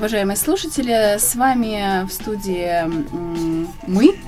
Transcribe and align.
уважаемые 0.00 0.36
слушатели. 0.38 1.18
С 1.18 1.34
вами 1.34 2.06
в 2.06 2.10
студии 2.10 2.84
мы, 3.86 4.18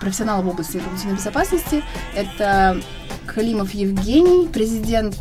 профессионалы 0.00 0.44
в 0.44 0.48
области 0.50 0.76
информационной 0.76 1.16
безопасности. 1.16 1.82
Это 2.14 2.80
Халимов 3.26 3.74
Евгений, 3.74 4.46
президент 4.46 5.16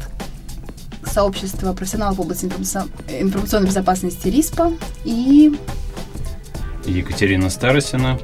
сообщества 1.04 1.74
профессионалов 1.74 2.18
в 2.18 2.22
области 2.22 2.46
информационной 2.46 3.68
безопасности 3.68 4.28
РИСПа 4.28 4.72
и 5.04 5.58
Екатерина 6.86 7.50
Старосина, 7.50 8.20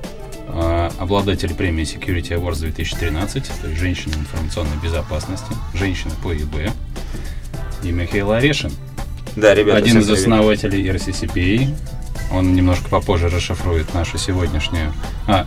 а, 0.49 0.91
обладатель 0.99 1.55
премии 1.55 1.83
Security 1.83 2.39
Awards 2.39 2.59
2013, 2.59 3.43
то 3.59 3.67
есть 3.69 3.79
женщина 3.79 4.13
информационной 4.13 4.77
безопасности, 4.83 5.51
женщина 5.73 6.13
по 6.21 6.31
ИБ, 6.31 6.71
и 7.81 7.91
Михаил 7.91 8.33
Орешин. 8.33 8.71
Да, 9.35 9.53
ребята, 9.53 9.77
Один 9.77 9.99
из 9.99 10.09
основателей 10.09 10.87
RCCPA. 10.89 11.73
Он 12.31 12.55
немножко 12.55 12.89
попозже 12.89 13.29
расшифрует 13.29 13.93
нашу 13.93 14.17
сегодняшнюю... 14.17 14.91
А, 15.27 15.45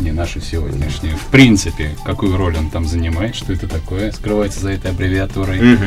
не 0.00 0.12
нашу 0.12 0.40
сегодняшнюю. 0.40 1.16
В 1.16 1.26
принципе, 1.26 1.96
какую 2.04 2.36
роль 2.36 2.56
он 2.56 2.70
там 2.70 2.84
занимает, 2.84 3.34
что 3.34 3.52
это 3.52 3.66
такое, 3.66 4.12
скрывается 4.12 4.60
за 4.60 4.70
этой 4.70 4.92
аббревиатурой. 4.92 5.74
Угу. 5.74 5.84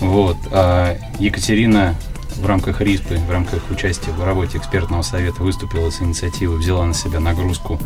Вот. 0.00 0.36
А 0.50 0.96
Екатерина 1.18 1.94
в 2.36 2.46
рамках 2.46 2.80
РИСПы, 2.80 3.16
в 3.16 3.30
рамках 3.30 3.70
участия 3.70 4.10
в 4.12 4.24
работе 4.24 4.58
экспертного 4.58 5.02
совета 5.02 5.42
выступила 5.42 5.90
с 5.90 6.00
инициативой, 6.00 6.58
взяла 6.58 6.86
на 6.86 6.94
себя 6.94 7.20
нагрузку 7.20 7.80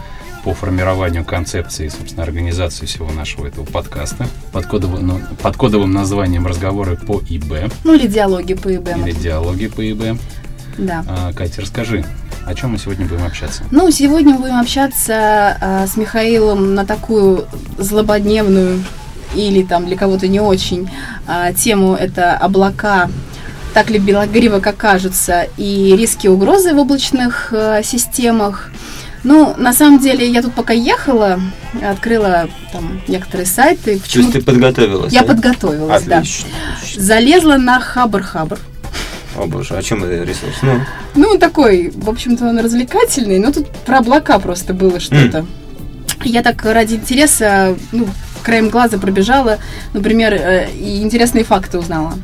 по 0.44 0.54
формированию 0.54 1.24
концепции, 1.24 1.88
собственно, 1.88 2.22
организации 2.22 2.86
всего 2.86 3.10
нашего 3.10 3.46
этого 3.46 3.64
подкаста 3.64 4.26
под 4.52 4.66
кодовым, 4.66 5.06
ну, 5.06 5.20
под 5.40 5.56
кодовым 5.56 5.92
названием 5.92 6.46
«Разговоры 6.46 6.96
по 6.96 7.22
ИБ». 7.28 7.72
Ну, 7.84 7.94
или 7.94 8.06
«Диалоги 8.06 8.54
по 8.54 8.74
ИБ». 8.74 8.88
Или 8.96 9.12
«Диалоги 9.12 9.68
по 9.68 9.80
ИБ». 9.90 10.18
Да. 10.78 11.04
А, 11.06 11.32
Катя, 11.32 11.60
расскажи, 11.60 12.04
о 12.46 12.54
чем 12.54 12.70
мы 12.70 12.78
сегодня 12.78 13.06
будем 13.06 13.24
общаться? 13.24 13.62
Ну, 13.70 13.90
сегодня 13.90 14.34
мы 14.34 14.40
будем 14.40 14.58
общаться 14.58 15.56
а, 15.60 15.86
с 15.86 15.96
Михаилом 15.96 16.74
на 16.74 16.84
такую 16.84 17.46
злободневную 17.78 18.82
или 19.34 19.62
там 19.62 19.86
для 19.86 19.96
кого-то 19.96 20.28
не 20.28 20.40
очень 20.40 20.90
а, 21.26 21.52
тему 21.52 21.94
это 21.94 22.36
облака 22.36 23.08
так 23.72 23.88
ли 23.90 23.98
белогриво, 23.98 24.60
как 24.60 24.76
кажется, 24.76 25.46
и 25.56 25.94
риски 25.96 26.26
угрозы 26.26 26.74
в 26.74 26.78
облачных 26.78 27.52
а, 27.52 27.82
системах. 27.82 28.70
Ну, 29.24 29.54
на 29.56 29.72
самом 29.72 30.00
деле, 30.00 30.28
я 30.28 30.42
тут 30.42 30.52
пока 30.54 30.72
ехала, 30.72 31.40
открыла 31.82 32.48
там 32.72 33.00
некоторые 33.06 33.46
сайты. 33.46 34.00
То 34.00 34.18
есть 34.18 34.32
ты 34.32 34.42
подготовилась? 34.42 35.12
Я 35.12 35.22
да? 35.22 35.28
подготовилась, 35.28 36.02
отлично, 36.02 36.48
да. 36.50 36.74
Отлично. 36.76 37.02
Залезла 37.02 37.56
на 37.56 37.80
Хабр-Хабр. 37.80 38.58
О 39.36 39.46
боже, 39.46 39.76
о 39.76 39.82
чем 39.82 40.04
это 40.04 40.24
ресурс? 40.24 40.56
Ну, 40.62 40.80
ну 41.14 41.38
такой, 41.38 41.90
в 41.94 42.10
общем-то, 42.10 42.48
он 42.48 42.58
развлекательный, 42.58 43.38
но 43.38 43.52
тут 43.52 43.70
про 43.70 43.98
облака 43.98 44.38
просто 44.38 44.74
было 44.74 45.00
что-то. 45.00 45.38
Mm. 45.38 45.46
Я 46.24 46.42
так 46.42 46.62
ради 46.64 46.94
интереса, 46.94 47.76
ну, 47.92 48.06
краем 48.42 48.68
глаза 48.68 48.98
пробежала, 48.98 49.58
например, 49.92 50.34
э, 50.34 50.70
и 50.72 51.02
интересные 51.02 51.44
факты 51.44 51.78
узнала. 51.78 52.14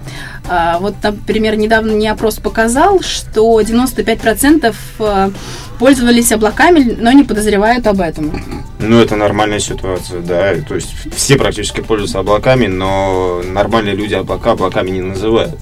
А, 0.48 0.78
вот, 0.78 0.94
например, 1.02 1.56
недавно 1.56 1.92
мне 1.92 2.10
опрос 2.10 2.36
показал, 2.36 3.00
что 3.00 3.60
95% 3.60 4.74
э, 4.98 5.30
пользовались 5.78 6.32
облаками, 6.32 6.96
но 6.98 7.12
не 7.12 7.24
подозревают 7.24 7.86
об 7.86 8.00
этом. 8.00 8.42
Ну, 8.78 9.00
это 9.00 9.16
нормальная 9.16 9.60
ситуация, 9.60 10.20
да. 10.20 10.54
То 10.66 10.74
есть 10.74 10.94
все 11.14 11.36
практически 11.36 11.80
пользуются 11.80 12.20
облаками, 12.20 12.66
но 12.66 13.42
нормальные 13.44 13.94
люди 13.94 14.14
облака 14.14 14.52
облаками 14.52 14.90
не 14.90 15.02
называют. 15.02 15.58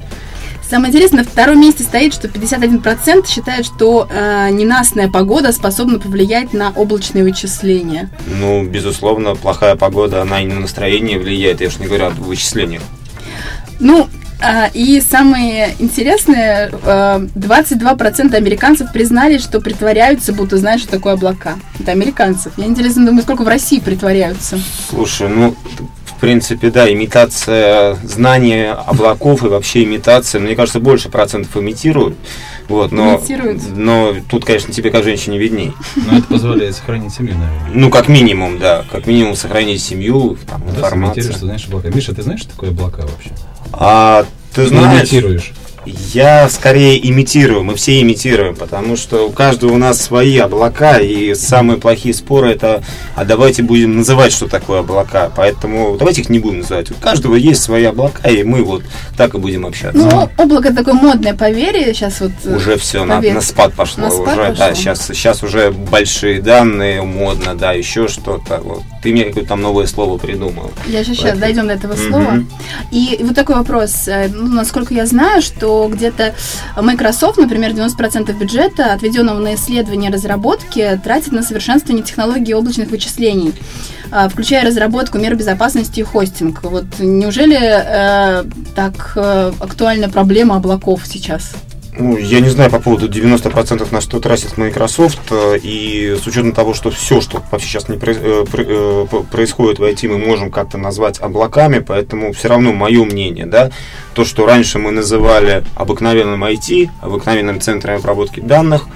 Самое 0.69 0.91
интересное, 0.91 1.23
на 1.23 1.25
втором 1.25 1.61
месте 1.61 1.85
стоит, 1.85 2.13
что 2.13 2.27
51% 2.27 3.29
считают, 3.29 3.67
что 3.67 4.09
э, 4.11 4.49
ненастная 4.51 5.09
погода 5.09 5.53
способна 5.53 6.01
повлиять 6.01 6.53
на 6.53 6.71
облачные 6.71 7.23
вычисления. 7.23 8.11
Ну, 8.27 8.65
безусловно, 8.65 9.37
плохая 9.37 9.77
погода, 9.77 10.23
она 10.23 10.43
и 10.43 10.47
на 10.47 10.59
настроение 10.59 11.21
влияет, 11.21 11.61
я 11.61 11.69
уж 11.69 11.79
не 11.79 11.87
говорю 11.87 12.07
о 12.07 12.11
вычислениях. 12.11 12.83
Ну, 13.79 14.09
а, 14.41 14.69
и 14.75 15.01
самое 15.01 15.75
интересное, 15.79 16.69
22% 16.71 18.35
а, 18.35 18.37
американцев 18.37 18.93
признали, 18.93 19.39
что 19.39 19.61
притворяются, 19.61 20.33
будто 20.33 20.59
знают, 20.59 20.83
что 20.83 20.91
такое 20.91 21.15
облака. 21.15 21.57
Это 21.79 21.93
американцев. 21.93 22.53
Я 22.57 22.67
интересно 22.67 23.07
думаю, 23.07 23.23
сколько 23.23 23.43
в 23.43 23.49
России 23.49 23.79
притворяются. 23.79 24.59
Слушай, 24.91 25.29
ну, 25.29 25.55
в 26.17 26.21
принципе, 26.21 26.71
да, 26.71 26.91
имитация 26.91 27.97
знания 28.03 28.73
облаков 28.73 29.45
и 29.45 29.49
вообще 29.49 29.85
имитация, 29.85 30.41
мне 30.41 30.57
кажется, 30.57 30.81
больше 30.81 31.11
процентов 31.11 31.57
имитируют. 31.57 32.17
Вот, 32.69 32.91
но, 32.91 33.23
но 33.77 34.15
тут, 34.29 34.45
конечно, 34.45 34.73
тебе 34.73 34.91
как 34.91 35.05
женщине 35.05 35.39
видней. 35.39 35.73
Но 35.95 36.19
это 36.19 36.27
позволяет 36.27 36.75
сохранить 36.75 37.13
семью, 37.13 37.35
наверное. 37.35 37.71
Ну, 37.73 37.91
как 37.91 38.09
минимум, 38.09 38.59
да. 38.59 38.85
Как 38.91 39.07
минимум 39.07 39.37
сохранить 39.37 39.83
семью, 39.83 40.37
там, 40.49 40.63
ну, 40.67 40.75
информацию. 40.75 41.33
Что 41.33 41.39
знаешь 41.41 41.67
облака. 41.69 41.91
Миша, 41.91 42.15
ты 42.15 42.23
знаешь, 42.23 42.41
что 42.41 42.51
такое 42.51 42.71
облака 42.71 43.03
вообще? 43.03 43.31
А 43.73 44.25
ты 44.55 44.67
знаешь... 44.67 45.03
Имитируешь. 45.03 45.53
Я 45.87 46.49
скорее 46.49 47.09
имитирую, 47.09 47.63
мы 47.63 47.77
все 47.77 48.01
имитируем, 48.01 48.57
потому 48.57 48.97
что 48.97 49.29
у 49.29 49.31
каждого 49.31 49.73
у 49.73 49.77
нас 49.77 50.01
свои 50.01 50.37
облака, 50.39 50.99
и 50.99 51.35
самые 51.35 51.79
плохие 51.79 52.13
споры 52.13 52.51
это, 52.51 52.83
а 53.15 53.25
давайте 53.25 53.63
будем 53.63 53.97
называть, 53.97 54.33
что 54.33 54.49
такое 54.49 54.81
облака. 54.81 55.31
Поэтому 55.35 55.97
давайте 55.97 56.23
их 56.23 56.29
не 56.29 56.39
будем 56.39 56.61
называть. 56.61 56.91
У 56.91 56.95
каждого 56.95 57.37
есть 57.37 57.63
свои 57.63 57.85
облака, 57.85 58.29
и 58.29 58.43
мы 58.43 58.65
вот 58.65 58.83
так 59.17 59.35
и 59.35 59.39
будем 59.39 59.65
общаться. 59.65 59.99
Ну, 59.99 60.29
облако 60.37 60.75
такое 60.75 60.95
модное 60.95 61.35
поверье, 61.35 61.95
сейчас 61.95 62.21
вот... 62.21 62.33
Э, 62.45 62.57
уже 62.57 62.77
все, 62.77 63.05
на, 63.05 63.21
на 63.21 63.41
спад 63.41 63.75
пошло. 63.75 64.05
На 64.05 64.11
спад 64.11 64.39
уже, 64.39 64.49
пошло. 64.49 64.67
Да, 64.67 64.75
сейчас, 64.75 65.07
сейчас 65.07 65.43
уже 65.43 65.71
большие 65.71 66.43
данные, 66.43 67.03
модно, 67.03 67.55
да, 67.55 67.73
еще 67.73 68.09
что-то. 68.09 68.61
Вот. 68.63 68.83
Ты 69.07 69.13
мне 69.13 69.23
какое-то 69.27 69.51
там 69.51 69.63
новое 69.63 69.87
слово 69.87 70.19
придумал. 70.19 70.73
Я 70.89 71.05
же 71.05 71.15
сейчас 71.15 71.39
дойдем 71.39 71.69
до 71.69 71.75
этого 71.75 71.95
слова. 71.95 72.43
И 72.91 73.21
вот 73.21 73.37
такой 73.37 73.55
вопрос. 73.55 74.09
Э, 74.09 74.27
ну, 74.27 74.49
насколько 74.49 74.93
я 74.95 75.07
знаю, 75.07 75.43
что 75.43 75.89
где-то 75.89 76.35
Microsoft, 76.77 77.39
например, 77.39 77.71
90% 77.71 78.37
бюджета, 78.37 78.93
отведенного 78.93 79.39
на 79.39 79.55
исследование 79.55 80.11
разработки, 80.11 81.01
тратит 81.05 81.31
на 81.31 81.45
совершенствование 81.45 82.05
технологий 82.05 82.53
облачных 82.53 82.91
вычислений 82.91 83.55
а, 84.11 84.29
включая 84.29 84.65
разработку 84.67 85.19
мер 85.19 85.37
безопасности 85.37 86.01
и 86.01 86.03
хостинг. 86.03 86.65
Вот 86.65 86.87
неужели 86.99 87.59
э, 87.61 88.45
так 88.75 89.13
э, 89.15 89.53
актуальна 89.61 90.09
проблема 90.09 90.57
облаков 90.57 91.03
сейчас? 91.07 91.55
Ну, 91.99 92.19
я 92.19 92.41
не 92.41 92.51
знаю 92.51 92.71
по 92.71 92.79
поводу 92.79 93.09
90% 93.09 93.89
на 93.91 94.01
что 94.03 94.21
тратит 94.21 94.59
Microsoft, 94.59 95.21
э, 95.31 95.59
и 95.63 96.17
с 96.23 96.27
учетом 96.27 96.53
того, 96.53 96.75
что 96.75 96.91
все, 96.91 97.23
что 97.23 97.43
вообще 97.51 97.69
сейчас 97.69 97.89
не 97.89 97.97
э, 97.97 98.45
э, 98.53 99.07
происходит 99.31 99.79
в 99.79 99.83
IT, 99.83 100.07
мы 100.09 100.19
можем 100.19 100.51
как-то 100.51 100.77
назвать 100.77 101.19
облаками, 101.21 101.79
поэтому 101.79 102.35
все 102.35 102.49
равно 102.49 102.75
мое 102.75 103.03
мнение, 103.05 103.47
да, 103.47 103.71
то, 104.15 104.27
что 104.27 104.45
раньше 104.45 104.79
мы 104.79 104.91
называли 104.91 105.65
обыкновенным 105.75 106.45
IT, 106.45 106.91
обыкновенным 107.01 107.63
центром 107.63 107.97
обработки 107.97 108.41
данных, 108.41 108.89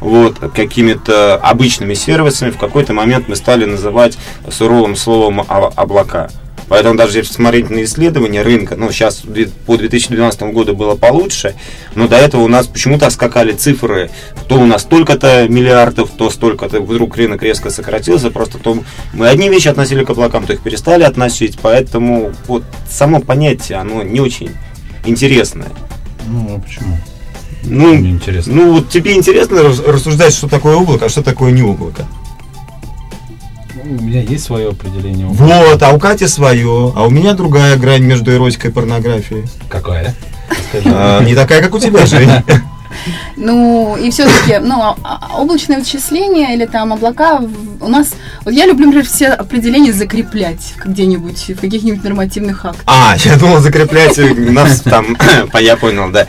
вот, 0.00 0.38
какими-то 0.38 1.36
обычными 1.36 1.94
сервисами, 1.94 2.50
в 2.50 2.58
какой-то 2.58 2.94
момент 2.94 3.28
мы 3.28 3.36
стали 3.36 3.64
называть 3.64 4.18
суровым 4.50 4.96
словом 4.96 5.44
облака. 5.48 6.30
Поэтому 6.70 6.96
даже 6.96 7.18
если 7.18 7.32
смотреть 7.32 7.68
на 7.68 7.82
исследования 7.82 8.42
рынка, 8.42 8.76
ну, 8.76 8.92
сейчас 8.92 9.24
по 9.66 9.76
2012 9.76 10.42
году 10.54 10.76
было 10.76 10.94
получше, 10.94 11.56
но 11.96 12.06
до 12.06 12.14
этого 12.14 12.42
у 12.42 12.48
нас 12.48 12.68
почему-то 12.68 13.10
скакали 13.10 13.50
цифры, 13.50 14.08
то 14.46 14.54
у 14.54 14.66
нас 14.66 14.82
столько-то 14.82 15.48
миллиардов, 15.48 16.10
то 16.16 16.30
столько-то, 16.30 16.80
вдруг 16.80 17.16
рынок 17.16 17.42
резко 17.42 17.70
сократился, 17.70 18.30
просто 18.30 18.58
то 18.58 18.78
мы 19.12 19.26
одни 19.26 19.48
вещи 19.48 19.66
относили 19.66 20.04
к 20.04 20.10
облакам, 20.10 20.46
то 20.46 20.52
их 20.52 20.60
перестали 20.60 21.02
относить, 21.02 21.58
поэтому 21.60 22.32
вот 22.46 22.62
само 22.88 23.18
понятие, 23.18 23.78
оно 23.78 24.04
не 24.04 24.20
очень 24.20 24.52
интересное. 25.04 25.70
Ну, 26.28 26.54
а 26.54 26.60
почему? 26.60 26.98
Ну, 27.64 27.96
интересно. 27.96 28.54
ну 28.54 28.72
вот 28.74 28.90
тебе 28.90 29.16
интересно 29.16 29.62
рассуждать, 29.64 30.32
что 30.32 30.48
такое 30.48 30.76
облако, 30.76 31.06
а 31.06 31.08
что 31.08 31.24
такое 31.24 31.50
не 31.50 31.62
облако? 31.62 32.06
У 33.82 34.02
меня 34.02 34.22
есть 34.22 34.44
свое 34.44 34.70
определение. 34.70 35.26
Вот, 35.26 35.82
а 35.82 35.90
у 35.90 35.98
Кати 35.98 36.26
свое, 36.26 36.92
а 36.94 37.06
у 37.06 37.10
меня 37.10 37.34
другая 37.34 37.76
грань 37.76 38.02
между 38.02 38.32
эротикой 38.32 38.70
и 38.70 38.72
порнографией. 38.72 39.44
Какая? 39.68 40.14
А, 40.84 41.22
не 41.24 41.34
такая, 41.34 41.62
как 41.62 41.74
у 41.74 41.78
тебя, 41.78 42.06
Женя. 42.06 42.44
Ну, 43.36 43.96
и 43.96 44.10
все-таки, 44.10 44.58
ну, 44.58 44.82
а, 44.82 44.96
а, 45.02 45.40
облачное 45.40 45.78
вычисление 45.78 46.54
или 46.54 46.66
там 46.66 46.92
облака 46.92 47.40
у 47.80 47.88
нас... 47.88 48.10
Вот 48.44 48.52
я 48.52 48.66
люблю, 48.66 48.86
например, 48.86 49.06
все 49.06 49.28
определения 49.28 49.92
закреплять 49.92 50.74
где-нибудь, 50.84 51.50
в 51.50 51.60
каких-нибудь 51.60 52.02
нормативных 52.02 52.64
актах. 52.64 52.82
А, 52.86 53.14
я 53.16 53.36
думал 53.36 53.60
закреплять 53.60 54.18
нас 54.36 54.80
там... 54.80 55.16
Я 55.60 55.76
понял, 55.76 56.10
да. 56.10 56.26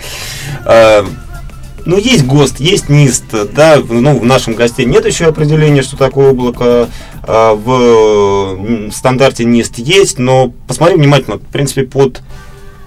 А, 1.92 1.94
ну, 1.94 1.98
есть 1.98 2.26
ГОСТ, 2.26 2.60
есть 2.62 2.88
НИСТ, 2.88 3.52
да, 3.54 3.82
ну, 3.88 4.18
в 4.18 4.24
нашем 4.24 4.54
госте 4.54 4.86
нет 4.86 5.06
еще 5.06 5.26
определения, 5.26 5.82
что 5.82 5.98
такое 5.98 6.32
облако, 6.32 6.88
а, 7.24 7.54
в 7.54 8.92
стандарте 8.92 9.44
НИСТ 9.44 9.80
есть, 9.80 10.18
но 10.18 10.54
посмотри 10.68 10.96
внимательно, 10.96 11.38
в 11.38 11.42
принципе, 11.42 11.84
под 11.84 12.22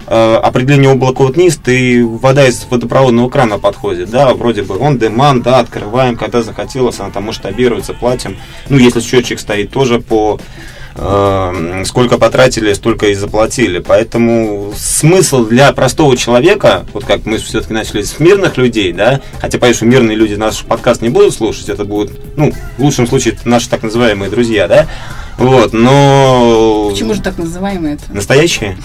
э, 0.07 0.35
определение 0.35 0.91
облака 0.91 1.23
вот 1.23 1.37
низ, 1.37 1.57
ты 1.57 2.05
вода 2.05 2.47
из 2.47 2.65
водопроводного 2.69 3.29
крана 3.29 3.59
подходит, 3.59 4.09
да, 4.09 4.33
вроде 4.33 4.63
бы 4.63 4.77
он 4.77 4.97
деман, 4.97 5.41
да, 5.41 5.59
открываем, 5.59 6.15
когда 6.15 6.41
захотелось, 6.41 6.99
она 6.99 7.11
там 7.11 7.25
масштабируется, 7.25 7.93
платим. 7.93 8.37
Ну, 8.69 8.77
если 8.77 9.01
счетчик 9.01 9.39
стоит 9.39 9.69
тоже 9.71 9.99
по 9.99 10.39
э, 10.95 11.83
сколько 11.85 12.17
потратили, 12.17 12.73
столько 12.73 13.07
и 13.07 13.13
заплатили. 13.13 13.79
Поэтому 13.79 14.73
смысл 14.75 15.45
для 15.45 15.71
простого 15.73 16.15
человека, 16.17 16.85
вот 16.93 17.05
как 17.05 17.25
мы 17.25 17.37
все-таки 17.37 17.73
начали 17.73 18.01
с 18.01 18.19
мирных 18.19 18.57
людей, 18.57 18.93
да, 18.93 19.21
хотя, 19.39 19.73
что 19.73 19.85
мирные 19.85 20.15
люди 20.15 20.35
наш 20.35 20.63
подкаст 20.63 21.01
не 21.01 21.09
будут 21.09 21.33
слушать, 21.33 21.69
это 21.69 21.85
будут, 21.85 22.13
ну, 22.35 22.53
в 22.77 22.83
лучшем 22.83 23.07
случае, 23.07 23.37
наши 23.45 23.69
так 23.69 23.83
называемые 23.83 24.29
друзья, 24.29 24.67
да, 24.67 24.87
вот, 25.37 25.73
но... 25.73 26.89
Почему 26.91 27.13
же 27.13 27.21
так 27.21 27.37
называемые 27.37 27.95
это? 27.95 28.13
Настоящие? 28.13 28.77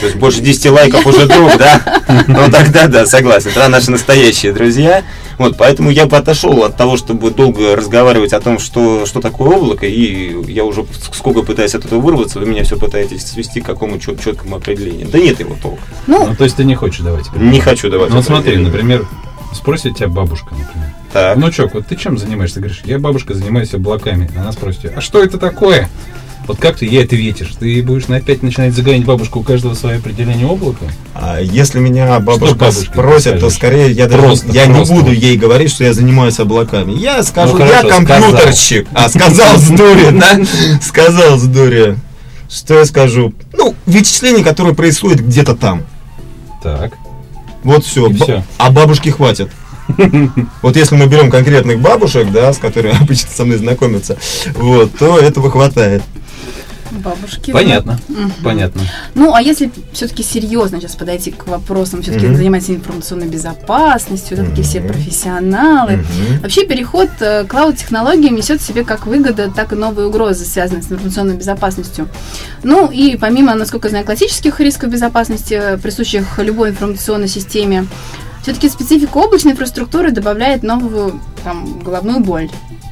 То 0.00 0.06
есть 0.06 0.16
больше 0.18 0.40
10 0.40 0.70
лайков 0.70 1.06
уже 1.06 1.26
друг, 1.26 1.56
да? 1.58 2.02
Ну 2.26 2.50
тогда 2.50 2.86
да, 2.86 3.06
согласен. 3.06 3.50
Это 3.50 3.68
наши 3.68 3.90
настоящие 3.90 4.52
друзья. 4.52 5.02
Вот, 5.38 5.56
поэтому 5.56 5.90
я 5.90 6.06
бы 6.06 6.16
отошел 6.16 6.64
от 6.64 6.76
того, 6.76 6.96
чтобы 6.96 7.30
долго 7.30 7.76
разговаривать 7.76 8.32
о 8.32 8.40
том, 8.40 8.58
что, 8.58 9.06
что 9.06 9.20
такое 9.20 9.56
облако, 9.56 9.86
и 9.86 10.34
я 10.50 10.64
уже 10.64 10.84
сколько 11.12 11.42
пытаюсь 11.42 11.76
от 11.76 11.84
этого 11.84 12.00
вырваться, 12.00 12.40
вы 12.40 12.46
меня 12.46 12.64
все 12.64 12.76
пытаетесь 12.76 13.24
свести 13.24 13.60
к 13.60 13.66
какому 13.66 13.98
чет, 14.00 14.20
четкому 14.20 14.56
определению. 14.56 15.08
Да 15.08 15.18
нет 15.18 15.38
его 15.38 15.56
толка. 15.62 15.82
Ну, 16.08 16.26
ну, 16.26 16.34
то 16.34 16.42
есть 16.42 16.56
ты 16.56 16.64
не 16.64 16.74
хочешь 16.74 17.00
давать? 17.00 17.32
Не 17.36 17.60
хочу 17.60 17.88
давать. 17.88 18.10
Ну, 18.10 18.16
вот 18.16 18.24
смотри, 18.24 18.56
например, 18.56 19.06
спросит 19.54 19.96
тебя 19.96 20.08
бабушка, 20.08 20.50
например. 20.50 20.90
Так. 21.12 21.36
Внучок, 21.36 21.74
вот 21.74 21.86
ты 21.86 21.96
чем 21.96 22.18
занимаешься? 22.18 22.56
Ты 22.56 22.60
говоришь, 22.60 22.82
я 22.84 22.98
бабушка 22.98 23.34
занимаюсь 23.34 23.72
облаками. 23.74 24.30
Она 24.36 24.52
спросит, 24.52 24.92
а 24.96 25.00
что 25.00 25.22
это 25.22 25.38
такое? 25.38 25.88
Вот 26.48 26.58
как 26.58 26.76
ты 26.76 26.86
ей 26.86 27.04
ответишь? 27.04 27.50
Ты 27.60 27.82
будешь 27.82 28.06
опять 28.08 28.42
начинать 28.42 28.74
загонять 28.74 29.04
бабушку 29.04 29.40
у 29.40 29.42
каждого 29.42 29.74
свое 29.74 29.98
определение 29.98 30.46
облака? 30.46 30.86
А 31.14 31.38
если 31.40 31.78
меня 31.78 32.18
бабушка 32.20 32.72
спросит, 32.72 33.38
то 33.40 33.50
скорее 33.50 33.90
я 33.92 34.06
даже 34.06 34.22
просто, 34.22 34.52
я 34.52 34.64
просто. 34.64 34.94
не 34.94 34.98
буду 34.98 35.12
ей 35.12 35.36
говорить, 35.36 35.70
что 35.70 35.84
я 35.84 35.92
занимаюсь 35.92 36.40
облаками. 36.40 36.92
Я 36.92 37.22
скажу, 37.22 37.52
ну, 37.52 37.66
хорошо, 37.66 37.88
я 37.88 37.94
компьютерщик. 37.94 38.88
Сказал. 38.88 39.04
А 39.04 39.08
сказал 39.10 39.58
с 39.58 39.68
дури, 39.68 40.10
да? 40.18 40.40
Сказал 40.80 41.38
с 41.38 41.44
дури. 41.44 41.96
Что 42.48 42.78
я 42.78 42.86
скажу? 42.86 43.34
Ну, 43.52 43.74
вычисление, 43.84 44.42
которое 44.42 44.72
происходит 44.72 45.20
где-то 45.20 45.54
там. 45.54 45.82
Так. 46.62 46.94
Вот 47.62 47.84
все. 47.84 48.08
все. 48.10 48.42
А 48.56 48.70
бабушки 48.70 49.10
хватит. 49.10 49.50
Вот 50.62 50.76
если 50.76 50.96
мы 50.96 51.06
берем 51.06 51.30
конкретных 51.30 51.80
бабушек, 51.80 52.30
да, 52.30 52.52
с 52.52 52.58
которыми 52.58 52.96
обычно 53.02 53.30
со 53.30 53.44
мной 53.44 53.58
знакомятся, 53.58 54.18
вот, 54.54 54.96
то 54.96 55.18
этого 55.18 55.50
хватает. 55.50 56.02
Бабушки. 56.98 57.52
Понятно. 57.52 57.98
Да. 58.08 58.30
Понятно. 58.42 58.82
Ну, 59.14 59.34
а 59.34 59.42
если 59.42 59.70
все-таки 59.92 60.22
серьезно 60.22 60.80
сейчас 60.80 60.96
подойти 60.96 61.30
к 61.30 61.46
вопросам, 61.46 62.02
все-таки 62.02 62.26
mm-hmm. 62.26 62.36
заниматься 62.36 62.74
информационной 62.74 63.28
безопасностью, 63.28 64.36
все-таки 64.36 64.60
mm-hmm. 64.60 64.64
все 64.64 64.80
профессионалы. 64.80 65.92
Mm-hmm. 65.92 66.40
Вообще 66.42 66.66
переход 66.66 67.10
э, 67.20 67.44
к 67.44 67.48
клауд-технологиям 67.48 68.34
несет 68.34 68.60
в 68.60 68.66
себе 68.66 68.84
как 68.84 69.06
выгоды, 69.06 69.50
так 69.54 69.72
и 69.72 69.76
новые 69.76 70.08
угрозы, 70.08 70.44
связанные 70.44 70.82
с 70.82 70.90
информационной 70.90 71.36
безопасностью. 71.36 72.08
Ну, 72.62 72.90
и 72.90 73.16
помимо, 73.16 73.54
насколько 73.54 73.88
я 73.88 73.90
знаю, 73.90 74.04
классических 74.04 74.60
рисков 74.60 74.90
безопасности, 74.90 75.54
э, 75.54 75.78
присущих 75.78 76.38
любой 76.38 76.70
информационной 76.70 77.28
системе, 77.28 77.86
все-таки 78.48 78.70
специфика 78.70 79.18
облачной 79.18 79.52
инфраструктуры 79.52 80.10
добавляет 80.10 80.62
новую 80.62 81.20
там, 81.44 81.80
головную 81.80 82.20
боль. 82.20 82.48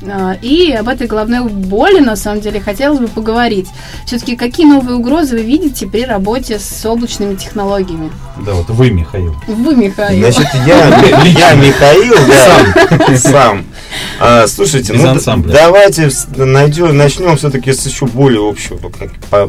А, 0.07 0.37
и 0.43 0.71
об 0.73 0.89
этой 0.89 1.07
головной 1.07 1.49
боли, 1.49 2.01
на 2.01 2.15
самом 2.15 2.43
деле, 2.43 2.61
хотелось 2.61 2.99
бы 2.99 3.09
поговорить. 3.09 3.67
Все-таки 4.05 4.37
какие 4.37 4.67
новые 4.67 4.97
угрозы 4.97 5.37
вы 5.37 5.43
видите 5.43 5.87
при 5.87 6.05
работе 6.05 6.59
с 6.59 6.85
облачными 6.85 7.37
технологиями? 7.37 8.13
Да, 8.45 8.53
вот 8.53 8.69
вы, 8.69 8.91
Михаил. 8.91 9.35
Вы, 9.47 9.75
Михаил. 9.75 10.21
Значит, 10.21 10.47
я, 10.67 10.89
я 11.25 11.55
Михаил, 11.55 12.15
да, 12.29 13.17
сам. 13.17 13.65
А, 14.21 14.47
слушайте, 14.47 14.93
ну, 14.93 15.19
давайте 15.47 16.11
найдем, 16.37 16.95
начнем 16.95 17.35
все-таки 17.39 17.73
с 17.73 17.87
еще 17.87 18.05
более 18.05 18.47
общего 18.47 18.79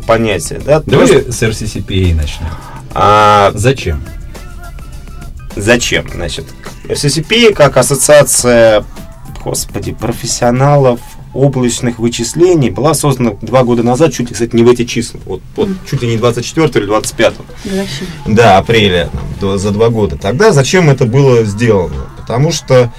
понятия. 0.07 0.61
Да? 0.65 0.81
Давай 0.85 1.07
с 1.07 1.43
RCCPA 1.43 2.15
начнем. 2.15 2.47
А, 2.93 3.51
Зачем? 3.53 4.01
Зачем? 5.57 6.07
Значит, 6.13 6.45
RCCP 6.87 7.53
как 7.53 7.77
ассоциация 7.77 8.85
господи, 9.47 9.93
профессионалов 9.93 10.99
облачных 11.33 11.99
вычислений 11.99 12.69
была 12.69 12.93
создана 12.93 13.31
два 13.41 13.63
года 13.63 13.83
назад, 13.83 14.11
чуть 14.11 14.29
ли, 14.29 14.33
кстати, 14.33 14.55
не 14.55 14.63
в 14.63 14.69
эти 14.69 14.85
числа, 14.85 15.19
вот, 15.25 15.41
вот 15.55 15.69
чуть 15.89 16.01
ли 16.01 16.09
не 16.09 16.17
24 16.17 16.67
или 16.67 16.85
25. 16.85 17.33
Да, 18.25 18.57
апреля, 18.57 19.09
там, 19.39 19.57
за 19.57 19.71
два 19.71 19.89
года. 19.89 20.17
Тогда 20.17 20.51
зачем 20.51 20.89
это 20.89 21.05
было 21.05 21.43
сделано? 21.43 22.07
Потому 22.17 22.51
что 22.51 22.91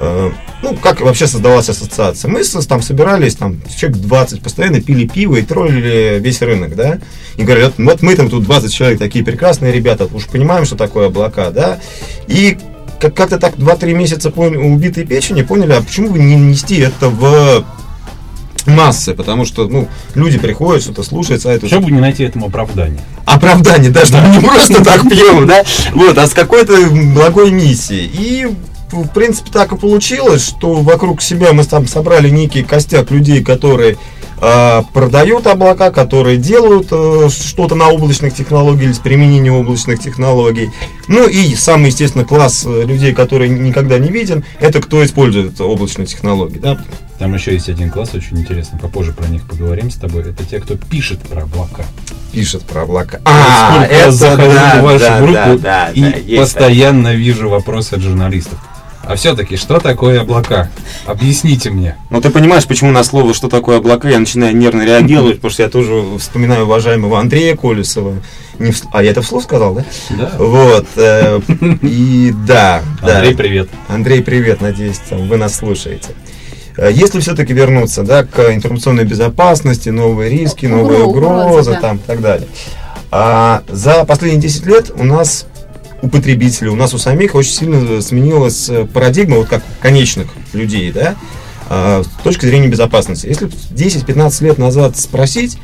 э, 0.00 0.30
ну, 0.62 0.76
как 0.76 1.00
вообще 1.00 1.26
создалась 1.26 1.68
ассоциация? 1.68 2.30
Мы 2.30 2.42
там 2.44 2.82
собирались, 2.82 3.36
там, 3.36 3.60
человек 3.74 3.98
20, 4.00 4.42
постоянно 4.42 4.80
пили 4.80 5.06
пиво 5.06 5.36
и 5.36 5.42
троллили 5.42 6.18
весь 6.20 6.42
рынок, 6.42 6.74
да? 6.74 6.98
И 7.36 7.42
говорят, 7.44 7.74
вот 7.78 8.02
мы 8.02 8.14
там 8.16 8.28
тут 8.28 8.44
20 8.44 8.72
человек, 8.72 8.98
такие 8.98 9.24
прекрасные 9.24 9.72
ребята, 9.72 10.08
уж 10.12 10.26
понимаем, 10.26 10.64
что 10.64 10.76
такое 10.76 11.06
облака, 11.06 11.50
да? 11.50 11.78
И 12.26 12.58
как- 13.00 13.14
как-то 13.14 13.38
так 13.38 13.56
2-3 13.56 13.94
месяца 13.94 14.30
поняли, 14.30 14.58
убитой 14.58 15.04
печени 15.06 15.42
поняли, 15.42 15.72
а 15.72 15.80
почему 15.80 16.10
бы 16.10 16.18
не 16.18 16.36
нести 16.36 16.78
это 16.78 17.08
в 17.08 17.64
массы, 18.66 19.14
потому 19.14 19.44
что, 19.44 19.66
ну, 19.68 19.88
люди 20.14 20.38
приходят, 20.38 20.82
что-то 20.82 21.02
слушают, 21.02 21.42
сайт. 21.42 21.62
Почему 21.62 21.82
бы 21.82 21.90
не 21.90 22.00
найти 22.00 22.24
этому 22.24 22.46
оправдание? 22.46 23.00
Оправдание, 23.24 23.90
да, 23.90 24.04
что 24.04 24.18
мы 24.20 24.36
не 24.36 24.40
просто 24.44 24.84
так 24.84 25.08
пьем, 25.08 25.46
да, 25.46 25.64
вот, 25.94 26.18
а 26.18 26.26
с 26.26 26.32
какой-то 26.34 26.76
благой 26.90 27.50
миссией. 27.50 28.10
И 28.12 28.48
в 28.92 29.08
принципе, 29.08 29.50
так 29.52 29.72
и 29.72 29.76
получилось, 29.76 30.44
что 30.44 30.74
вокруг 30.74 31.22
себя 31.22 31.52
мы 31.52 31.64
там 31.64 31.86
собрали 31.86 32.28
некий 32.30 32.62
костяк 32.62 33.10
людей, 33.10 33.42
которые 33.42 33.96
э, 34.40 34.82
продают 34.92 35.46
облака, 35.46 35.90
которые 35.90 36.36
делают 36.36 36.88
э, 36.90 37.28
что-то 37.30 37.74
на 37.74 37.88
облачных 37.88 38.34
технологиях 38.34 38.84
или 38.84 38.92
с 38.92 38.98
применением 38.98 39.54
облачных 39.54 40.00
технологий. 40.00 40.70
Ну 41.08 41.28
и 41.28 41.54
самый, 41.54 41.86
естественно, 41.86 42.24
класс 42.24 42.64
э, 42.66 42.84
людей, 42.84 43.14
который 43.14 43.48
никогда 43.48 43.98
не 43.98 44.10
виден, 44.10 44.44
это 44.58 44.80
кто 44.80 45.04
использует 45.04 45.60
облачные 45.60 46.06
технологии. 46.06 46.58
Да? 46.58 46.78
Там 47.20 47.34
еще 47.34 47.52
есть 47.52 47.68
один 47.68 47.90
класс, 47.90 48.14
очень 48.14 48.38
интересно, 48.38 48.78
попозже 48.78 49.12
про 49.12 49.26
них 49.26 49.46
поговорим 49.46 49.90
с 49.90 49.96
тобой. 49.96 50.22
Это 50.22 50.42
те, 50.42 50.58
кто 50.58 50.76
пишет 50.76 51.20
про 51.20 51.42
облака. 51.42 51.84
Пишет 52.32 52.62
про 52.62 52.84
облака. 52.84 53.20
А, 53.26 53.74
Сколько 53.74 53.94
это 53.94 54.12
захожу 54.12 54.52
да, 54.52 54.80
в 54.80 54.84
вашу 54.84 54.98
да, 55.00 55.18
группу 55.20 55.34
да, 55.34 55.56
да, 55.58 55.90
и 55.90 56.34
да, 56.36 56.40
постоянно 56.40 57.08
есть. 57.08 57.20
вижу 57.20 57.50
вопросы 57.50 57.92
от 57.94 58.00
журналистов. 58.00 58.58
А 59.02 59.16
все-таки, 59.16 59.56
что 59.56 59.80
такое 59.80 60.20
облака? 60.20 60.70
Объясните 61.06 61.70
мне. 61.70 61.96
Ну, 62.10 62.20
ты 62.20 62.30
понимаешь, 62.30 62.66
почему 62.66 62.92
на 62.92 63.02
слово 63.02 63.34
«что 63.34 63.48
такое 63.48 63.78
облака» 63.78 64.08
я 64.08 64.18
начинаю 64.18 64.54
нервно 64.54 64.82
реагировать, 64.82 65.36
потому 65.36 65.50
что 65.50 65.62
я 65.62 65.68
тоже 65.68 66.04
вспоминаю 66.18 66.64
уважаемого 66.64 67.18
Андрея 67.18 67.56
Колесова. 67.56 68.14
Не 68.58 68.72
в... 68.72 68.82
А 68.92 69.02
я 69.02 69.10
это 69.10 69.22
вслух 69.22 69.42
сказал, 69.42 69.74
да? 69.74 69.84
Да. 70.10 70.32
Вот. 70.38 70.86
Э, 70.96 71.40
и 71.82 72.32
да, 72.46 72.82
да. 73.02 73.16
Андрей, 73.16 73.34
привет. 73.34 73.68
Андрей, 73.88 74.22
привет, 74.22 74.60
надеюсь, 74.60 75.00
вы 75.10 75.36
нас 75.38 75.56
слушаете. 75.56 76.10
Э, 76.76 76.90
если 76.92 77.20
все-таки 77.20 77.52
вернуться 77.52 78.02
да, 78.02 78.24
к 78.24 78.52
информационной 78.52 79.04
безопасности, 79.04 79.88
новые 79.88 80.30
риски, 80.30 80.66
новые 80.66 81.00
угрозы, 81.04 81.78
там, 81.80 81.96
и 81.96 82.00
так 82.00 82.20
далее. 82.20 82.48
А 83.10 83.62
за 83.68 84.04
последние 84.04 84.42
10 84.42 84.66
лет 84.66 84.90
у 84.94 85.04
нас 85.04 85.46
у 86.02 86.08
потребителей, 86.08 86.70
у 86.70 86.76
нас 86.76 86.94
у 86.94 86.98
самих 86.98 87.34
очень 87.34 87.52
сильно 87.52 88.00
сменилась 88.00 88.68
э, 88.68 88.86
парадигма, 88.86 89.36
вот 89.36 89.48
как 89.48 89.62
конечных 89.80 90.28
людей, 90.52 90.90
да, 90.92 91.16
а, 91.68 92.02
с 92.02 92.22
точки 92.22 92.46
зрения 92.46 92.68
безопасности. 92.68 93.26
Если 93.26 93.48
10-15 93.48 94.44
лет 94.44 94.58
назад 94.58 94.96
спросить, 94.96 95.58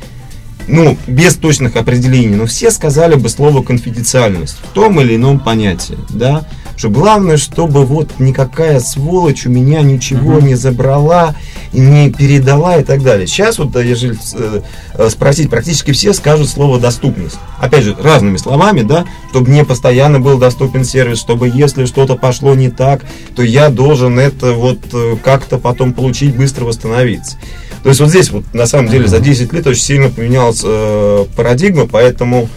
ну, 0.67 0.97
без 1.07 1.35
точных 1.35 1.75
определений, 1.75 2.35
но 2.35 2.45
все 2.45 2.71
сказали 2.71 3.15
бы 3.15 3.29
слово 3.29 3.63
конфиденциальность 3.63 4.57
в 4.57 4.73
том 4.73 4.99
или 5.01 5.15
ином 5.15 5.39
понятии, 5.39 5.97
да, 6.09 6.47
что 6.77 6.89
главное, 6.89 7.37
чтобы 7.37 7.85
вот 7.85 8.19
никакая 8.19 8.79
сволочь 8.79 9.47
у 9.47 9.49
меня 9.49 9.81
ничего 9.81 10.35
угу. 10.35 10.45
не 10.45 10.55
забрала, 10.55 11.35
не 11.73 12.11
передала 12.11 12.77
и 12.77 12.83
так 12.83 13.01
далее. 13.01 13.25
Сейчас 13.25 13.57
вот, 13.57 13.75
если 13.75 14.15
э, 14.35 14.61
э, 14.93 15.09
спросить, 15.09 15.49
практически 15.49 15.91
все 15.91 16.13
скажут 16.13 16.47
слово 16.47 16.79
доступность. 16.79 17.37
Опять 17.59 17.83
же, 17.83 17.97
разными 17.99 18.37
словами, 18.37 18.83
да, 18.83 19.05
чтобы 19.31 19.49
мне 19.49 19.65
постоянно 19.65 20.19
был 20.19 20.37
доступен 20.37 20.85
сервис, 20.85 21.17
чтобы 21.19 21.49
если 21.49 21.85
что-то 21.85 22.15
пошло 22.15 22.53
не 22.53 22.69
так, 22.69 23.03
то 23.35 23.41
я 23.41 23.69
должен 23.69 24.19
это 24.19 24.53
вот 24.53 24.79
э, 24.93 25.15
как-то 25.23 25.57
потом 25.57 25.93
получить, 25.93 26.35
быстро 26.35 26.65
восстановиться. 26.65 27.37
То 27.81 27.89
есть 27.89 28.01
вот 28.01 28.09
здесь 28.09 28.29
вот 28.29 28.43
на 28.53 28.67
самом 28.67 28.89
деле 28.89 29.07
за 29.07 29.19
10 29.19 29.51
лет 29.51 29.65
очень 29.65 29.81
сильно 29.81 30.09
поменялась 30.09 30.61
э, 30.63 31.25
парадигма, 31.35 31.87
поэтому, 31.87 32.49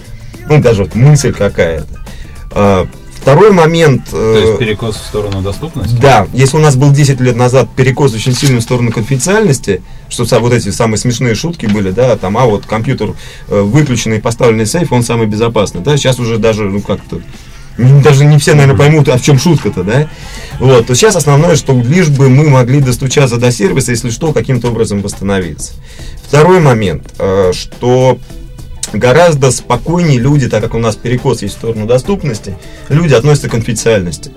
ну 0.46 0.60
даже 0.60 0.84
вот 0.84 0.94
мысль 0.94 1.32
какая-то. 1.32 2.04
Э, 2.52 2.86
Второй 3.20 3.52
момент... 3.52 4.10
То 4.10 4.34
есть 4.34 4.58
перекос 4.58 4.96
в 4.96 5.06
сторону 5.06 5.42
доступности? 5.42 5.94
Да, 6.00 6.26
если 6.32 6.56
у 6.56 6.60
нас 6.60 6.76
был 6.76 6.90
10 6.90 7.20
лет 7.20 7.36
назад 7.36 7.68
перекос 7.76 8.14
очень 8.14 8.34
сильный 8.34 8.60
в 8.60 8.62
сторону 8.62 8.90
конфиденциальности, 8.92 9.82
что 10.08 10.24
вот 10.40 10.52
эти 10.52 10.70
самые 10.70 10.98
смешные 10.98 11.34
шутки 11.34 11.66
были, 11.66 11.90
да, 11.90 12.16
там, 12.16 12.38
а 12.38 12.46
вот 12.46 12.64
компьютер 12.66 13.12
выключенный, 13.48 14.20
поставленный 14.20 14.66
сейф, 14.66 14.92
он 14.92 15.02
самый 15.02 15.26
безопасный, 15.26 15.82
да, 15.82 15.96
сейчас 15.96 16.18
уже 16.18 16.38
даже, 16.38 16.64
ну, 16.64 16.80
как-то 16.80 17.20
даже 17.78 18.24
не 18.24 18.38
все, 18.38 18.54
наверное, 18.54 18.76
поймут, 18.76 19.08
а 19.08 19.16
в 19.16 19.22
чем 19.22 19.38
шутка-то, 19.38 19.84
да? 19.84 20.08
Вот, 20.58 20.86
то 20.86 20.94
сейчас 20.94 21.16
основное, 21.16 21.56
что 21.56 21.72
лишь 21.72 22.08
бы 22.08 22.28
мы 22.28 22.48
могли 22.48 22.80
достучаться 22.80 23.36
до 23.36 23.50
сервиса, 23.50 23.92
если 23.92 24.10
что, 24.10 24.32
каким-то 24.32 24.68
образом 24.68 25.02
восстановиться. 25.02 25.72
Второй 26.22 26.60
момент, 26.60 27.12
э, 27.18 27.52
что 27.54 28.18
гораздо 28.92 29.50
спокойнее 29.50 30.18
люди, 30.18 30.48
так 30.48 30.62
как 30.62 30.74
у 30.74 30.78
нас 30.78 30.96
перекос 30.96 31.42
есть 31.42 31.54
в 31.54 31.58
сторону 31.58 31.86
доступности, 31.86 32.56
люди 32.88 33.14
относятся 33.14 33.48
к 33.48 33.52
конфиденциальности. 33.52 34.32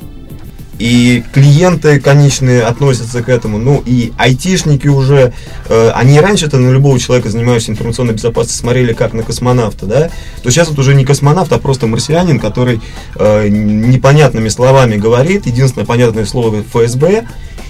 И 0.80 1.24
клиенты 1.32 2.00
конечные 2.00 2.64
относятся 2.64 3.22
к 3.22 3.30
этому. 3.30 3.60
Ну 3.60 3.84
и 3.86 4.12
айтишники 4.18 4.88
уже, 4.88 5.32
э, 5.70 5.92
они 5.94 6.20
раньше-то 6.20 6.58
на 6.58 6.72
любого 6.72 7.00
человека, 7.00 7.30
занимающегося 7.30 7.72
информационной 7.74 8.16
безопасностью, 8.16 8.62
смотрели 8.62 8.94
как 8.94 9.14
на 9.14 9.22
космонавта, 9.22 9.86
да? 9.86 10.10
То 10.42 10.50
сейчас 10.50 10.70
вот 10.70 10.80
уже 10.80 10.96
не 10.96 11.06
космонавт, 11.06 11.54
а 11.54 11.60
просто 11.60 11.86
марсианин, 11.86 12.40
который 12.40 12.82
э, 13.16 13.48
непонятными 13.50 14.50
словами 14.50 14.98
говорит. 14.98 15.46
Единственное 15.46 15.86
понятное 15.86 16.26
слово 16.26 16.64
ФСБ. 16.64 17.28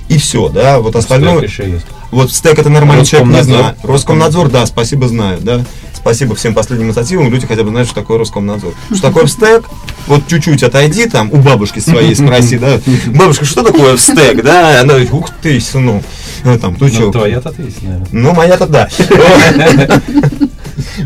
И 0.08 0.18
все, 0.18 0.50
да, 0.50 0.80
вот 0.80 0.96
остальное... 0.96 1.42
Еще 1.42 1.70
есть. 1.70 1.86
Вот 2.12 2.32
стек 2.32 2.58
это 2.58 2.70
нормальный 2.70 3.06
человек, 3.06 3.30
не 3.30 3.44
знаю. 3.44 3.76
Роскомнадзор, 3.84 4.50
да, 4.50 4.66
спасибо, 4.66 5.08
знаю, 5.08 5.40
да 5.42 5.66
спасибо 6.04 6.36
всем 6.36 6.54
последним 6.54 6.88
инициативам, 6.88 7.32
люди 7.32 7.48
хотя 7.48 7.64
бы 7.64 7.70
знают, 7.70 7.88
что 7.88 8.02
такое 8.02 8.18
Роскомнадзор. 8.20 8.74
Что 8.92 9.02
такое 9.02 9.26
стек? 9.28 9.64
Вот 10.08 10.28
чуть-чуть 10.28 10.62
отойди 10.62 11.08
там, 11.08 11.32
у 11.32 11.38
бабушки 11.38 11.80
своей 11.80 12.14
спроси, 12.14 12.58
да, 12.58 12.82
бабушка, 13.08 13.46
что 13.46 13.64
такое 13.64 13.96
стек, 13.96 14.44
да? 14.44 14.82
Она 14.82 14.90
говорит, 14.90 15.14
ух 15.14 15.30
ты, 15.42 15.62
сынок. 15.62 16.04
Ну, 16.44 16.60
там, 16.60 16.76
ну, 16.78 16.88
что? 16.90 17.10
Твоя-то 17.10 17.50
ответь, 17.50 17.82
наверное. 17.82 18.08
Ну, 18.12 18.34
моя-то 18.34 18.68
да. 18.68 18.90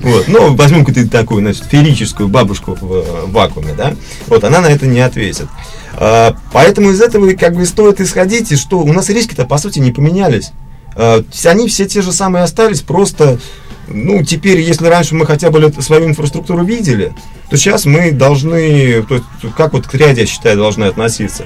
Вот. 0.01 0.27
Ну, 0.27 0.55
возьмем 0.55 0.83
какую-то 0.83 1.11
такую, 1.11 1.41
значит, 1.41 1.65
ферическую 1.65 2.29
бабушку 2.29 2.77
в 2.79 2.93
э, 2.93 3.25
вакууме, 3.27 3.73
да? 3.75 3.93
Вот, 4.27 4.43
она 4.43 4.61
на 4.61 4.67
это 4.67 4.87
не 4.87 4.99
ответит. 4.99 5.47
А, 5.93 6.35
поэтому 6.51 6.91
из 6.91 7.01
этого 7.01 7.31
как 7.33 7.55
бы 7.55 7.65
стоит 7.65 8.01
исходить, 8.01 8.51
и 8.51 8.55
что 8.55 8.79
у 8.79 8.93
нас 8.93 9.09
риски-то, 9.09 9.45
по 9.45 9.57
сути, 9.57 9.79
не 9.79 9.91
поменялись. 9.91 10.51
А, 10.95 11.23
они 11.45 11.67
все 11.67 11.85
те 11.85 12.01
же 12.01 12.11
самые 12.11 12.43
остались, 12.43 12.81
просто 12.81 13.39
ну, 13.87 14.23
теперь, 14.23 14.59
если 14.59 14.87
раньше 14.87 15.15
мы 15.15 15.25
хотя 15.25 15.49
бы 15.49 15.71
свою 15.81 16.07
инфраструктуру 16.07 16.63
видели, 16.63 17.13
то 17.49 17.57
сейчас 17.57 17.85
мы 17.85 18.11
должны, 18.11 19.03
то 19.03 19.15
есть, 19.15 19.25
как 19.55 19.73
вот 19.73 19.87
к 19.87 19.93
ряде, 19.93 20.21
я 20.21 20.27
считаю, 20.27 20.57
должны 20.57 20.85
относиться. 20.85 21.45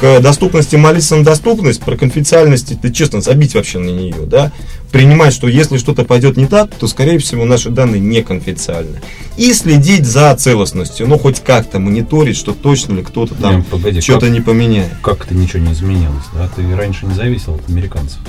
К 0.00 0.20
доступности 0.20 0.76
молиться 0.76 1.16
на 1.16 1.24
доступность, 1.24 1.82
про 1.82 1.96
конфиденциальность, 1.96 2.70
это 2.70 2.92
честно, 2.92 3.20
забить 3.20 3.54
вообще 3.54 3.80
на 3.80 3.90
нее, 3.90 4.26
да, 4.26 4.52
принимать, 4.92 5.34
что 5.34 5.48
если 5.48 5.76
что-то 5.76 6.04
пойдет 6.04 6.36
не 6.36 6.46
так, 6.46 6.72
то, 6.72 6.86
скорее 6.86 7.18
всего, 7.18 7.44
наши 7.44 7.70
данные 7.70 8.00
не 8.00 8.22
конфиденциальны. 8.22 9.00
И 9.36 9.52
следить 9.52 10.06
за 10.06 10.34
целостностью, 10.36 11.08
ну, 11.08 11.18
хоть 11.18 11.40
как-то 11.40 11.80
мониторить, 11.80 12.36
что 12.36 12.52
точно 12.52 12.94
ли 12.94 13.02
кто-то 13.02 13.34
там 13.34 13.64
что-то 14.00 14.30
не 14.30 14.40
поменяет. 14.40 14.92
Как 15.02 15.24
это 15.24 15.34
ничего 15.34 15.64
не 15.64 15.72
изменилось, 15.72 16.24
да? 16.32 16.48
Ты 16.54 16.76
раньше 16.76 17.06
не 17.06 17.14
зависел 17.14 17.54
от 17.54 17.68
американцев. 17.68 18.20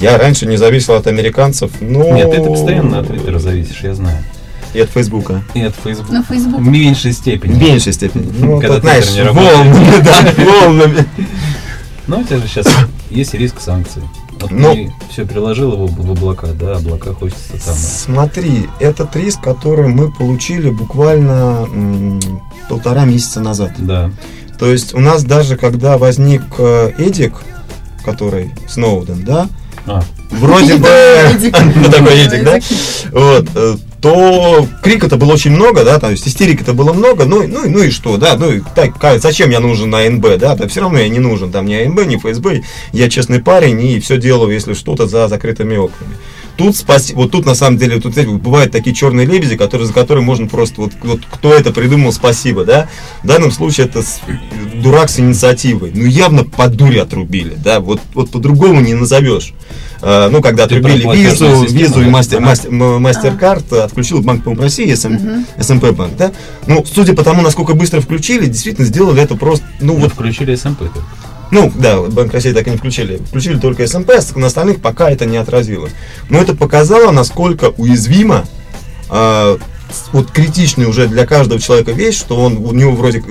Я 0.00 0.18
раньше 0.18 0.46
не 0.46 0.56
зависел 0.56 0.94
от 0.94 1.06
американцев, 1.06 1.70
но... 1.80 2.12
Нет, 2.12 2.30
ты 2.30 2.42
постоянно 2.42 3.00
от 3.00 3.08
Твиттера 3.08 3.38
зависишь, 3.38 3.80
я 3.82 3.94
знаю. 3.94 4.18
И 4.74 4.80
от 4.80 4.90
Фейсбука. 4.90 5.42
И 5.54 5.62
от 5.62 5.74
Фейсбука. 5.74 6.12
На 6.12 6.22
Фейсбук. 6.22 6.60
В 6.60 6.66
меньшей 6.68 7.12
степени. 7.12 7.52
В 7.52 7.58
меньшей 7.58 7.92
степени. 7.92 8.30
Ну, 8.38 8.60
Когда 8.60 8.74
тут, 8.74 8.84
знаешь, 8.84 9.10
не 9.14 9.24
волнами, 9.24 10.02
да, 10.04 10.44
волнами. 10.62 11.06
Ну, 12.06 12.20
у 12.20 12.24
тебя 12.24 12.36
же 12.38 12.46
сейчас 12.46 12.66
есть 13.10 13.34
риск 13.34 13.60
санкций. 13.60 14.02
Вот 14.40 14.50
ну, 14.52 14.72
ты 14.72 14.92
все 15.10 15.26
переложил 15.26 15.72
его 15.72 15.86
в 15.86 16.10
облака, 16.12 16.48
да, 16.48 16.76
облака 16.76 17.12
хочется 17.12 17.52
там. 17.52 17.74
Смотри, 17.74 18.68
этот 18.78 19.16
риск, 19.16 19.40
который 19.40 19.88
мы 19.88 20.12
получили 20.12 20.70
буквально 20.70 21.66
м, 21.72 22.20
полтора 22.68 23.04
месяца 23.04 23.40
назад. 23.40 23.72
Да. 23.78 24.12
То 24.58 24.70
есть 24.70 24.94
у 24.94 25.00
нас 25.00 25.24
даже 25.24 25.56
когда 25.56 25.98
возник 25.98 26.42
э, 26.58 26.92
Эдик, 26.98 27.34
который 28.04 28.52
Сноуден, 28.68 29.24
да, 29.24 29.48
а. 29.88 30.02
Вроде 30.30 30.76
бы... 30.76 30.88
Ну, 31.74 31.90
такой 31.90 32.18
едик, 32.18 32.44
да? 32.44 32.58
Вот. 33.12 33.48
Э, 33.54 33.76
то 34.00 34.66
крика-то 34.82 35.16
было 35.16 35.32
очень 35.32 35.50
много, 35.50 35.84
да, 35.84 35.98
то 35.98 36.10
есть 36.10 36.26
истерики-то 36.26 36.72
было 36.72 36.92
много, 36.92 37.24
ну, 37.24 37.46
ну, 37.46 37.68
ну 37.68 37.82
и 37.82 37.90
что, 37.90 38.16
да, 38.16 38.36
ну, 38.36 38.62
так, 38.74 38.94
зачем 39.20 39.50
я 39.50 39.60
нужен 39.60 39.90
на 39.90 40.08
НБ, 40.08 40.38
да, 40.38 40.54
да, 40.54 40.68
все 40.68 40.82
равно 40.82 40.98
я 40.98 41.08
не 41.08 41.18
нужен, 41.18 41.50
там, 41.50 41.66
ни 41.66 41.74
АНБ, 41.74 42.06
ни 42.06 42.16
ФСБ, 42.16 42.62
я 42.92 43.10
честный 43.10 43.40
парень 43.40 43.80
и 43.80 44.00
все 44.00 44.18
делаю, 44.18 44.52
если 44.52 44.74
что-то, 44.74 45.06
за 45.06 45.26
закрытыми 45.28 45.76
окнами. 45.76 46.16
Тут 46.58 46.76
спаси, 46.76 47.14
вот 47.14 47.30
тут 47.30 47.46
на 47.46 47.54
самом 47.54 47.78
деле, 47.78 48.00
тут 48.00 48.14
знаете, 48.14 48.32
бывают 48.32 48.72
такие 48.72 48.94
черные 48.94 49.26
лебеди, 49.26 49.56
которые, 49.56 49.86
за 49.86 49.92
которые 49.92 50.24
можно 50.24 50.48
просто, 50.48 50.80
вот, 50.80 50.92
вот 51.04 51.20
кто 51.30 51.54
это 51.54 51.72
придумал, 51.72 52.12
спасибо, 52.12 52.64
да. 52.64 52.88
В 53.22 53.28
данном 53.28 53.52
случае 53.52 53.86
это 53.86 54.02
с, 54.02 54.20
дурак 54.74 55.08
с 55.08 55.20
инициативой. 55.20 55.92
Ну, 55.94 56.04
явно 56.04 56.42
по 56.42 56.66
дуре 56.66 57.00
отрубили, 57.02 57.54
да, 57.56 57.78
вот, 57.78 58.00
вот 58.12 58.30
по-другому 58.30 58.80
не 58.80 58.94
назовешь. 58.94 59.52
А, 60.02 60.28
ну, 60.30 60.42
когда 60.42 60.64
отрубили 60.64 61.06
визу, 61.16 61.64
визу 61.64 62.02
и 62.02 62.06
мастер, 62.06 62.40
мастер, 62.40 62.72
Mastercard, 62.72 63.72
отключил 63.72 64.20
Банк 64.22 64.42
по 64.42 64.52
России, 64.56 64.92
СМ, 64.92 65.14
угу. 65.14 65.44
СМП 65.60 65.90
банк, 65.92 66.16
да. 66.16 66.32
Ну, 66.66 66.84
судя 66.84 67.14
по 67.14 67.22
тому, 67.22 67.40
насколько 67.42 67.74
быстро 67.74 68.00
включили, 68.00 68.46
действительно 68.46 68.84
сделали 68.84 69.22
это 69.22 69.36
просто, 69.36 69.64
ну, 69.80 69.94
ну 69.94 70.00
вот. 70.00 70.12
Включили 70.12 70.56
СМП 70.56 70.78
только. 70.78 71.04
Ну, 71.50 71.72
да, 71.74 72.00
Банк 72.00 72.32
России 72.32 72.52
так 72.52 72.66
и 72.66 72.70
не 72.70 72.76
включили. 72.76 73.16
Включили 73.16 73.58
только 73.58 73.86
СМП, 73.86 74.10
а 74.10 74.38
на 74.38 74.46
остальных 74.48 74.80
пока 74.80 75.10
это 75.10 75.26
не 75.26 75.36
отразилось. 75.36 75.92
Но 76.28 76.38
это 76.38 76.54
показало, 76.54 77.10
насколько 77.10 77.72
уязвимо 77.76 78.44
э, 79.10 79.58
вот 80.12 80.30
критичный 80.30 80.86
уже 80.86 81.08
для 81.08 81.26
каждого 81.26 81.60
человека 81.60 81.92
вещь, 81.92 82.18
что 82.18 82.36
он 82.36 82.58
у 82.58 82.72
него 82.72 82.92
вроде 82.92 83.22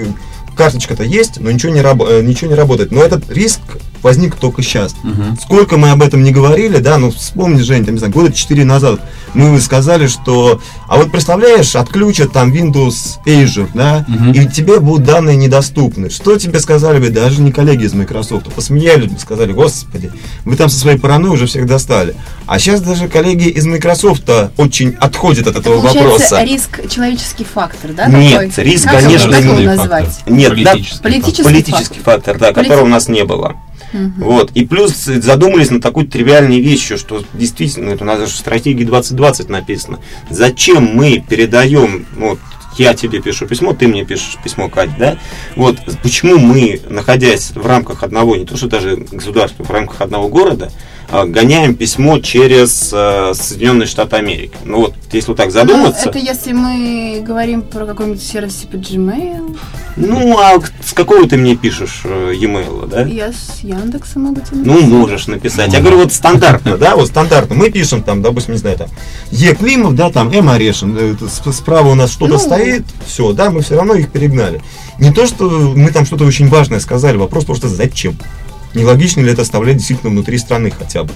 карточка-то 0.55 1.03
есть, 1.03 1.39
но 1.39 1.51
ничего 1.51 1.71
не, 1.71 1.81
раб, 1.81 2.01
э, 2.01 2.21
ничего 2.23 2.49
не 2.49 2.55
работает. 2.55 2.91
Но 2.91 3.03
этот 3.03 3.29
риск 3.29 3.59
возник 4.07 4.35
только 4.35 4.61
сейчас. 4.61 4.95
Угу. 5.03 5.37
Сколько 5.41 5.77
мы 5.77 5.91
об 5.91 6.01
этом 6.01 6.23
не 6.23 6.31
говорили, 6.31 6.77
да, 6.77 6.97
ну 6.97 7.11
вспомни, 7.11 7.61
Жень, 7.61 7.83
там, 7.83 7.95
не 7.95 7.99
знаю, 7.99 8.13
года 8.13 8.31
4 8.31 8.63
назад 8.63 9.01
мы 9.33 9.59
сказали, 9.59 10.07
что, 10.07 10.61
а 10.87 10.95
вот 10.95 11.11
представляешь, 11.11 11.75
отключат 11.75 12.31
там 12.31 12.53
Windows 12.53 13.19
Azure, 13.25 13.67
да, 13.73 14.05
угу. 14.07 14.31
и 14.31 14.47
тебе 14.47 14.79
будут 14.79 15.05
данные 15.05 15.35
недоступны. 15.35 16.09
Что 16.09 16.37
тебе 16.37 16.61
сказали 16.61 16.99
бы, 16.99 17.09
даже 17.09 17.41
не 17.41 17.51
коллеги 17.51 17.83
из 17.83 17.93
Microsoft, 17.93 18.51
посмеялись 18.53 19.11
бы, 19.11 19.19
сказали, 19.19 19.51
господи, 19.51 20.09
вы 20.45 20.55
там 20.55 20.69
со 20.69 20.79
своей 20.79 20.97
паранойей 20.97 21.33
уже 21.35 21.47
всех 21.47 21.65
достали. 21.65 22.15
А 22.45 22.59
сейчас 22.59 22.79
даже 22.79 23.09
коллеги 23.09 23.49
из 23.49 23.65
Microsoft 23.65 24.23
очень 24.55 24.95
отходят 25.01 25.47
от 25.47 25.57
этого 25.57 25.85
Это 25.85 25.99
вопроса. 25.99 26.43
риск 26.43 26.89
человеческий 26.89 27.43
фактор, 27.43 27.91
да? 27.91 28.07
Нет, 28.07 28.53
такой? 28.55 28.63
риск, 28.63 28.85
как 28.85 29.03
конечно, 29.03 29.35
его 29.35 29.59
назвать? 29.59 30.21
Нет, 30.25 30.49
политический, 30.51 30.95
да, 30.95 31.03
политический, 31.03 31.43
политический 31.43 31.99
фактор, 31.99 32.33
фактор 32.33 32.39
да, 32.39 32.53
Полит... 32.53 32.69
которого 32.69 32.85
у 32.85 32.89
нас 32.89 33.09
не 33.09 33.25
было. 33.25 33.55
Угу. 33.93 34.25
Вот. 34.25 34.51
И 34.53 34.65
плюс 34.65 34.93
задумались 34.93 35.71
на 35.71 35.81
такой 35.81 36.05
тривиальной 36.05 36.59
вещи, 36.59 36.97
что 36.97 37.23
действительно, 37.33 37.91
это 37.91 38.03
у 38.03 38.07
нас 38.07 38.19
же 38.19 38.25
в 38.25 38.29
стратегии 38.31 38.83
2020 38.83 39.49
написано. 39.49 39.99
Зачем 40.29 40.83
мы 40.95 41.23
передаем, 41.27 42.05
вот, 42.15 42.39
я 42.77 42.93
тебе 42.93 43.21
пишу 43.21 43.47
письмо, 43.47 43.73
ты 43.73 43.87
мне 43.87 44.05
пишешь 44.05 44.37
письмо, 44.43 44.69
Кать, 44.69 44.91
да? 44.97 45.17
Вот 45.55 45.77
почему 46.03 46.37
мы, 46.37 46.79
находясь 46.89 47.51
в 47.51 47.65
рамках 47.65 48.03
одного, 48.03 48.35
не 48.35 48.45
то 48.45 48.55
что 48.57 48.67
даже 48.67 48.97
государства, 49.11 49.63
в 49.63 49.71
рамках 49.71 50.01
одного 50.01 50.27
города, 50.27 50.71
гоняем 51.09 51.75
письмо 51.75 52.19
через 52.19 52.91
э, 52.93 53.33
Соединенные 53.33 53.87
Штаты 53.87 54.17
Америки. 54.17 54.53
Ну 54.65 54.81
вот, 54.81 54.93
если 55.11 55.29
вот 55.29 55.37
так 55.37 55.51
задуматься... 55.51 56.03
Ну, 56.05 56.11
это 56.11 56.19
если 56.19 56.51
мы 56.51 57.23
говорим 57.25 57.61
про 57.61 57.85
какой-нибудь 57.85 58.21
сервис 58.21 58.55
типа 58.55 58.75
Gmail. 58.75 59.57
Ну, 59.95 60.37
а 60.37 60.59
с 60.83 60.93
какого 60.93 61.27
ты 61.27 61.37
мне 61.37 61.55
пишешь 61.55 62.01
э, 62.03 62.33
e-mail, 62.35 62.87
да? 62.87 63.03
Я 63.03 63.31
с 63.31 63.61
Яндекса 63.63 64.19
могу 64.19 64.41
тебе 64.41 64.61
Ну, 64.63 64.81
можешь 64.81 65.27
написать. 65.27 65.73
Я 65.73 65.79
говорю, 65.79 65.97
вот 65.99 66.13
стандартно, 66.13 66.77
да, 66.77 66.95
вот 66.95 67.07
стандартно. 67.07 67.55
Мы 67.55 67.69
пишем 67.69 68.03
там, 68.03 68.21
допустим, 68.21 68.53
не 68.53 68.59
знаю, 68.59 68.77
там, 68.77 68.89
Е. 69.31 69.55
Климов, 69.55 69.95
да, 69.95 70.11
там, 70.11 70.31
М. 70.31 70.49
Орешин. 70.49 70.95
Э, 70.99 71.51
справа 71.51 71.89
у 71.89 71.95
нас 71.95 72.11
что-то 72.11 72.33
ну, 72.33 72.39
стоит, 72.39 72.83
все, 73.05 73.31
да, 73.31 73.49
мы 73.49 73.61
все 73.61 73.75
равно 73.75 73.95
их 73.95 74.11
перегнали. 74.11 74.61
Не 74.99 75.11
то, 75.11 75.25
что 75.25 75.49
мы 75.49 75.91
там 75.91 76.05
что-то 76.05 76.25
очень 76.25 76.49
важное 76.49 76.79
сказали, 76.79 77.17
вопрос 77.17 77.45
просто 77.45 77.67
зачем? 77.67 78.17
Не 78.73 78.83
логично 78.83 79.21
ли 79.21 79.31
это 79.31 79.41
оставлять 79.41 79.77
действительно 79.77 80.11
внутри 80.11 80.37
страны 80.37 80.71
хотя 80.71 81.03
бы? 81.03 81.13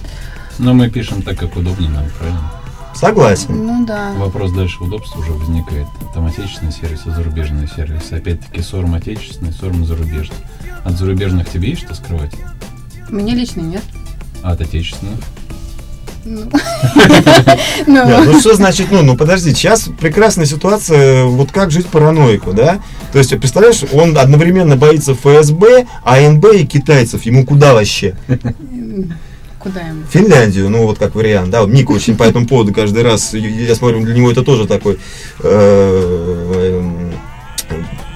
Но 0.57 0.73
мы 0.73 0.89
пишем 0.89 1.21
так, 1.21 1.37
как 1.37 1.55
удобнее 1.55 1.89
нам, 1.89 2.05
правильно? 2.17 2.51
Согласен. 2.93 3.65
Ну 3.65 3.85
да. 3.85 4.11
Вопрос 4.13 4.51
дальше 4.51 4.83
удобства 4.83 5.19
уже 5.19 5.31
возникает. 5.31 5.87
Там 6.13 6.25
отечественный 6.25 6.71
сервис 6.71 7.05
и 7.05 7.11
зарубежный 7.11 7.67
сервис. 7.67 8.11
Опять-таки 8.11 8.61
сорм 8.61 8.93
отечественный, 8.93 9.53
сорм 9.53 9.85
зарубежный. 9.85 10.35
От 10.83 10.93
зарубежных 10.97 11.49
тебе 11.49 11.69
есть 11.69 11.83
что 11.83 11.95
скрывать? 11.95 12.33
Мне 13.09 13.33
лично 13.33 13.61
нет. 13.61 13.83
А 14.43 14.51
от 14.51 14.61
отечественных? 14.61 15.19
Ну. 16.23 16.49
ну 17.87 18.39
что 18.39 18.55
значит, 18.55 18.87
ну, 18.91 19.01
ну 19.01 19.17
подожди, 19.17 19.51
сейчас 19.51 19.89
прекрасная 19.99 20.45
ситуация, 20.45 21.25
вот 21.25 21.51
как 21.51 21.71
жить 21.71 21.87
параноику, 21.87 22.53
да? 22.53 22.79
То 23.11 23.17
есть, 23.17 23.31
представляешь, 23.31 23.81
он 23.91 24.17
одновременно 24.17 24.75
боится 24.75 25.15
ФСБ, 25.15 25.87
АНБ 26.03 26.45
и 26.53 26.65
китайцев, 26.65 27.23
ему 27.23 27.45
куда 27.45 27.73
вообще? 27.73 28.15
Куда 29.59 29.81
ему? 29.81 30.03
Финляндию, 30.11 30.69
ну 30.69 30.85
вот 30.85 30.97
как 30.97 31.15
вариант, 31.15 31.51
да, 31.51 31.63
Ник 31.65 31.89
очень 31.89 32.15
по 32.15 32.23
этому 32.23 32.47
поводу 32.47 32.73
каждый 32.73 33.03
раз, 33.03 33.33
я 33.33 33.75
смотрю, 33.75 34.01
для 34.01 34.15
него 34.15 34.31
это 34.31 34.43
тоже 34.43 34.67
такой 34.67 34.99
э, 35.39 36.81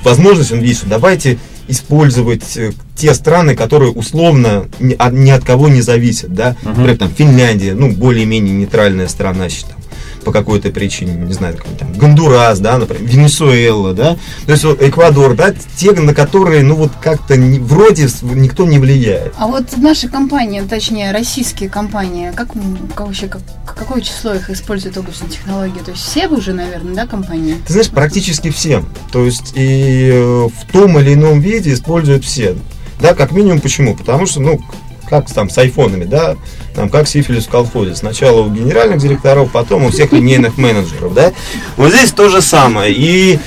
возможность, 0.03 0.51
он 0.51 0.59
видит, 0.59 0.77
что 0.77 0.87
давайте 0.87 1.37
использовать 1.67 2.57
э, 2.57 2.71
те 2.95 3.13
страны, 3.13 3.55
которые 3.55 3.91
условно 3.91 4.65
ни, 4.79 5.29
от 5.29 5.43
кого 5.43 5.67
не 5.67 5.81
зависят, 5.81 6.33
да, 6.33 6.55
например, 6.63 6.97
там 6.97 7.09
Финляндия, 7.09 7.73
ну, 7.73 7.91
более-менее 7.91 8.53
нейтральная 8.53 9.07
страна, 9.07 9.49
считаю 9.49 9.74
по 10.25 10.31
какой-то 10.31 10.71
причине, 10.71 11.13
не 11.13 11.33
знаю, 11.33 11.57
там, 11.79 11.93
Гондурас, 11.93 12.59
да, 12.59 12.77
например, 12.77 13.09
Венесуэла, 13.09 13.93
да, 13.93 14.17
то 14.45 14.51
есть 14.51 14.63
вот, 14.63 14.81
Эквадор, 14.81 15.35
да, 15.35 15.53
те, 15.77 15.91
на 15.91 16.13
которые, 16.13 16.63
ну 16.63 16.75
вот 16.75 16.91
как-то 17.01 17.37
не, 17.37 17.59
вроде 17.59 18.09
никто 18.23 18.65
не 18.65 18.79
влияет. 18.79 19.33
А 19.37 19.47
вот 19.47 19.77
наши 19.77 20.09
компании, 20.09 20.61
точнее 20.61 21.11
российские 21.11 21.69
компании, 21.69 22.31
как, 22.35 22.49
как 22.95 23.07
вообще, 23.07 23.27
как, 23.27 23.41
какое 23.65 24.01
число 24.01 24.33
их 24.33 24.49
используют 24.49 24.97
облачные 24.97 25.29
технологии? 25.29 25.79
То 25.79 25.91
есть 25.91 26.03
все 26.03 26.27
уже, 26.27 26.53
наверное, 26.53 26.95
да, 26.95 27.07
компании? 27.07 27.55
Ты 27.67 27.73
знаешь, 27.73 27.89
практически 27.89 28.49
все. 28.49 28.83
То 29.11 29.23
есть 29.23 29.53
и 29.55 30.09
э, 30.11 30.47
в 30.47 30.71
том 30.71 30.99
или 30.99 31.13
ином 31.13 31.39
виде 31.39 31.73
используют 31.73 32.25
все. 32.25 32.55
Да, 32.99 33.13
как 33.13 33.31
минимум 33.31 33.59
почему? 33.59 33.95
Потому 33.95 34.25
что, 34.25 34.39
ну, 34.39 34.59
как 35.05 35.31
там 35.31 35.49
с 35.49 35.57
айфонами, 35.57 36.05
да, 36.05 36.35
там, 36.73 36.89
как 36.89 37.07
сифилис 37.07 37.45
в 37.45 37.49
колхозе. 37.49 37.95
Сначала 37.95 38.41
у 38.41 38.49
генеральных 38.49 38.99
директоров, 38.99 39.51
потом 39.51 39.85
у 39.85 39.89
всех 39.89 40.11
линейных 40.11 40.57
менеджеров, 40.57 41.13
да. 41.13 41.31
Вот 41.77 41.91
здесь 41.91 42.11
то 42.11 42.29
же 42.29 42.41
самое. 42.41 42.93
И 42.93 43.39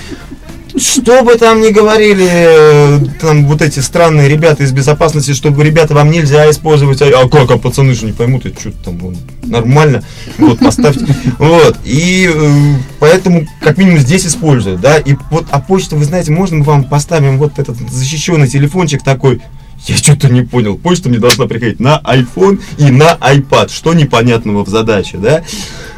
что 0.78 1.22
бы 1.22 1.34
там 1.36 1.60
ни 1.60 1.70
говорили 1.70 2.28
э, 2.28 2.98
там 3.20 3.46
вот 3.46 3.62
эти 3.62 3.80
странные 3.80 4.28
ребята 4.28 4.62
из 4.62 4.72
безопасности, 4.72 5.32
чтобы 5.32 5.64
ребята 5.64 5.94
вам 5.94 6.10
нельзя 6.10 6.48
использовать, 6.50 7.02
а, 7.02 7.06
а 7.06 7.28
как, 7.28 7.50
а 7.50 7.58
пацаны 7.58 7.94
же 7.94 8.06
не 8.06 8.12
поймут, 8.12 8.46
это 8.46 8.60
что-то 8.60 8.84
там 8.84 8.98
вон, 8.98 9.16
нормально, 9.42 10.02
вот 10.38 10.58
поставьте, 10.58 11.06
вот 11.38 11.76
и 11.84 12.30
э, 12.32 12.74
поэтому 13.00 13.46
как 13.60 13.78
минимум 13.78 13.98
здесь 13.98 14.26
используют, 14.26 14.80
да, 14.80 14.98
и 14.98 15.16
вот 15.30 15.46
а 15.50 15.60
почту, 15.60 15.96
вы 15.96 16.04
знаете, 16.04 16.32
можно 16.32 16.58
мы 16.58 16.64
вам 16.64 16.84
поставим 16.84 17.38
вот 17.38 17.58
этот 17.58 17.76
защищенный 17.90 18.48
телефончик 18.48 19.02
такой, 19.02 19.40
я 19.86 19.96
что-то 19.96 20.28
не 20.28 20.42
понял. 20.42 20.76
Почта 20.76 21.08
мне 21.08 21.18
должна 21.18 21.46
приходить 21.46 21.80
на 21.80 22.00
iPhone 22.04 22.60
и 22.78 22.90
на 22.90 23.14
iPad. 23.14 23.70
Что 23.70 23.94
непонятного 23.94 24.64
в 24.64 24.68
задаче, 24.68 25.18
да? 25.18 25.42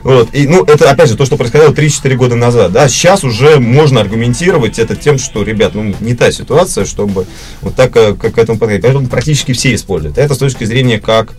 Вот. 0.02 0.28
И, 0.34 0.46
ну, 0.46 0.64
это, 0.64 0.90
опять 0.90 1.08
же, 1.08 1.16
то, 1.16 1.24
что 1.24 1.36
происходило 1.36 1.72
3-4 1.72 2.14
года 2.16 2.36
назад, 2.36 2.72
да? 2.72 2.88
Сейчас 2.88 3.24
уже 3.24 3.58
можно 3.58 4.00
аргументировать 4.00 4.78
это 4.78 4.96
тем, 4.96 5.18
что, 5.18 5.42
ребят, 5.42 5.74
ну, 5.74 5.94
не 6.00 6.14
та 6.14 6.30
ситуация, 6.30 6.84
чтобы 6.84 7.26
вот 7.62 7.74
так 7.74 7.96
э, 7.96 8.14
как 8.14 8.34
к 8.34 8.38
этому 8.38 8.58
подходить. 8.58 8.82
Поэтому 8.82 9.08
практически 9.08 9.52
все 9.52 9.74
используют. 9.74 10.18
Это 10.18 10.34
с 10.34 10.38
точки 10.38 10.64
зрения 10.64 11.00
как 11.00 11.34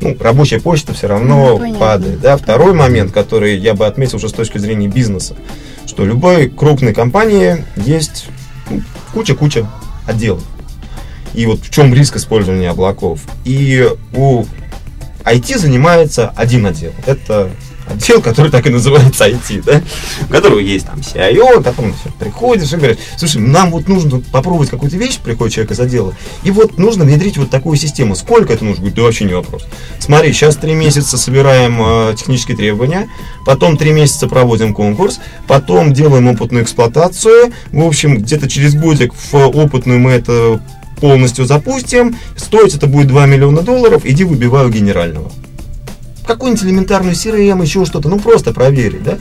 ну, 0.00 0.16
рабочая 0.18 0.60
почта 0.60 0.94
все 0.94 1.06
равно 1.06 1.58
ну, 1.58 1.78
падает. 1.78 2.20
Да? 2.20 2.36
Второй 2.36 2.74
момент, 2.74 3.12
который 3.12 3.56
я 3.58 3.74
бы 3.74 3.86
отметил 3.86 4.16
уже 4.16 4.28
с 4.28 4.32
точки 4.32 4.58
зрения 4.58 4.88
бизнеса, 4.88 5.36
что 5.86 6.04
любой 6.04 6.48
крупной 6.48 6.92
компании 6.92 7.64
есть 7.76 8.26
ну, 8.68 8.82
куча-куча 9.12 9.68
отделов 10.06 10.42
и 11.34 11.46
вот 11.46 11.60
в 11.60 11.70
чем 11.70 11.94
риск 11.94 12.16
использования 12.16 12.70
облаков. 12.70 13.20
И 13.44 13.88
у 14.12 14.44
IT 15.24 15.58
занимается 15.58 16.32
один 16.36 16.66
отдел. 16.66 16.92
Это 17.06 17.50
отдел, 17.88 18.20
который 18.20 18.50
так 18.50 18.66
и 18.66 18.70
называется 18.70 19.28
IT, 19.28 19.62
да, 19.64 19.82
у 20.28 20.32
которого 20.32 20.58
есть 20.58 20.86
там 20.86 21.00
CIO, 21.00 21.62
потом 21.62 21.94
все, 21.94 22.10
приходишь 22.18 22.72
и 22.72 22.76
говоришь, 22.76 22.98
слушай, 23.16 23.40
нам 23.40 23.70
вот 23.70 23.88
нужно 23.88 24.20
попробовать 24.20 24.70
какую-то 24.70 24.96
вещь, 24.96 25.18
приходит 25.18 25.54
человек 25.54 25.72
из 25.72 25.80
отдела, 25.80 26.14
и 26.42 26.50
вот 26.50 26.78
нужно 26.78 27.04
внедрить 27.04 27.36
вот 27.36 27.50
такую 27.50 27.76
систему. 27.76 28.14
Сколько 28.14 28.52
это 28.52 28.64
нужно? 28.64 28.80
Говорит, 28.82 28.96
да 28.96 29.02
вообще 29.02 29.24
не 29.24 29.34
вопрос. 29.34 29.64
Смотри, 29.98 30.32
сейчас 30.32 30.56
три 30.56 30.74
месяца 30.74 31.18
собираем 31.18 31.80
э, 31.80 32.14
технические 32.16 32.56
требования, 32.56 33.08
потом 33.44 33.76
три 33.76 33.92
месяца 33.92 34.28
проводим 34.28 34.74
конкурс, 34.74 35.20
потом 35.46 35.92
делаем 35.92 36.28
опытную 36.28 36.64
эксплуатацию, 36.64 37.52
в 37.72 37.84
общем, 37.84 38.18
где-то 38.18 38.48
через 38.48 38.74
годик 38.74 39.12
в 39.14 39.34
опытную 39.34 39.98
мы 39.98 40.12
это 40.12 40.60
полностью 41.02 41.46
запустим, 41.46 42.16
стоить 42.36 42.76
это 42.76 42.86
будет 42.86 43.08
2 43.08 43.26
миллиона 43.26 43.62
долларов, 43.62 44.02
иди 44.04 44.22
выбиваю 44.22 44.70
генерального. 44.70 45.32
Какую-нибудь 46.24 46.64
элементарную 46.64 47.14
CRM, 47.14 47.60
еще 47.60 47.84
что-то, 47.84 48.08
ну 48.08 48.20
просто 48.20 48.52
проверить, 48.52 49.02
да. 49.02 49.18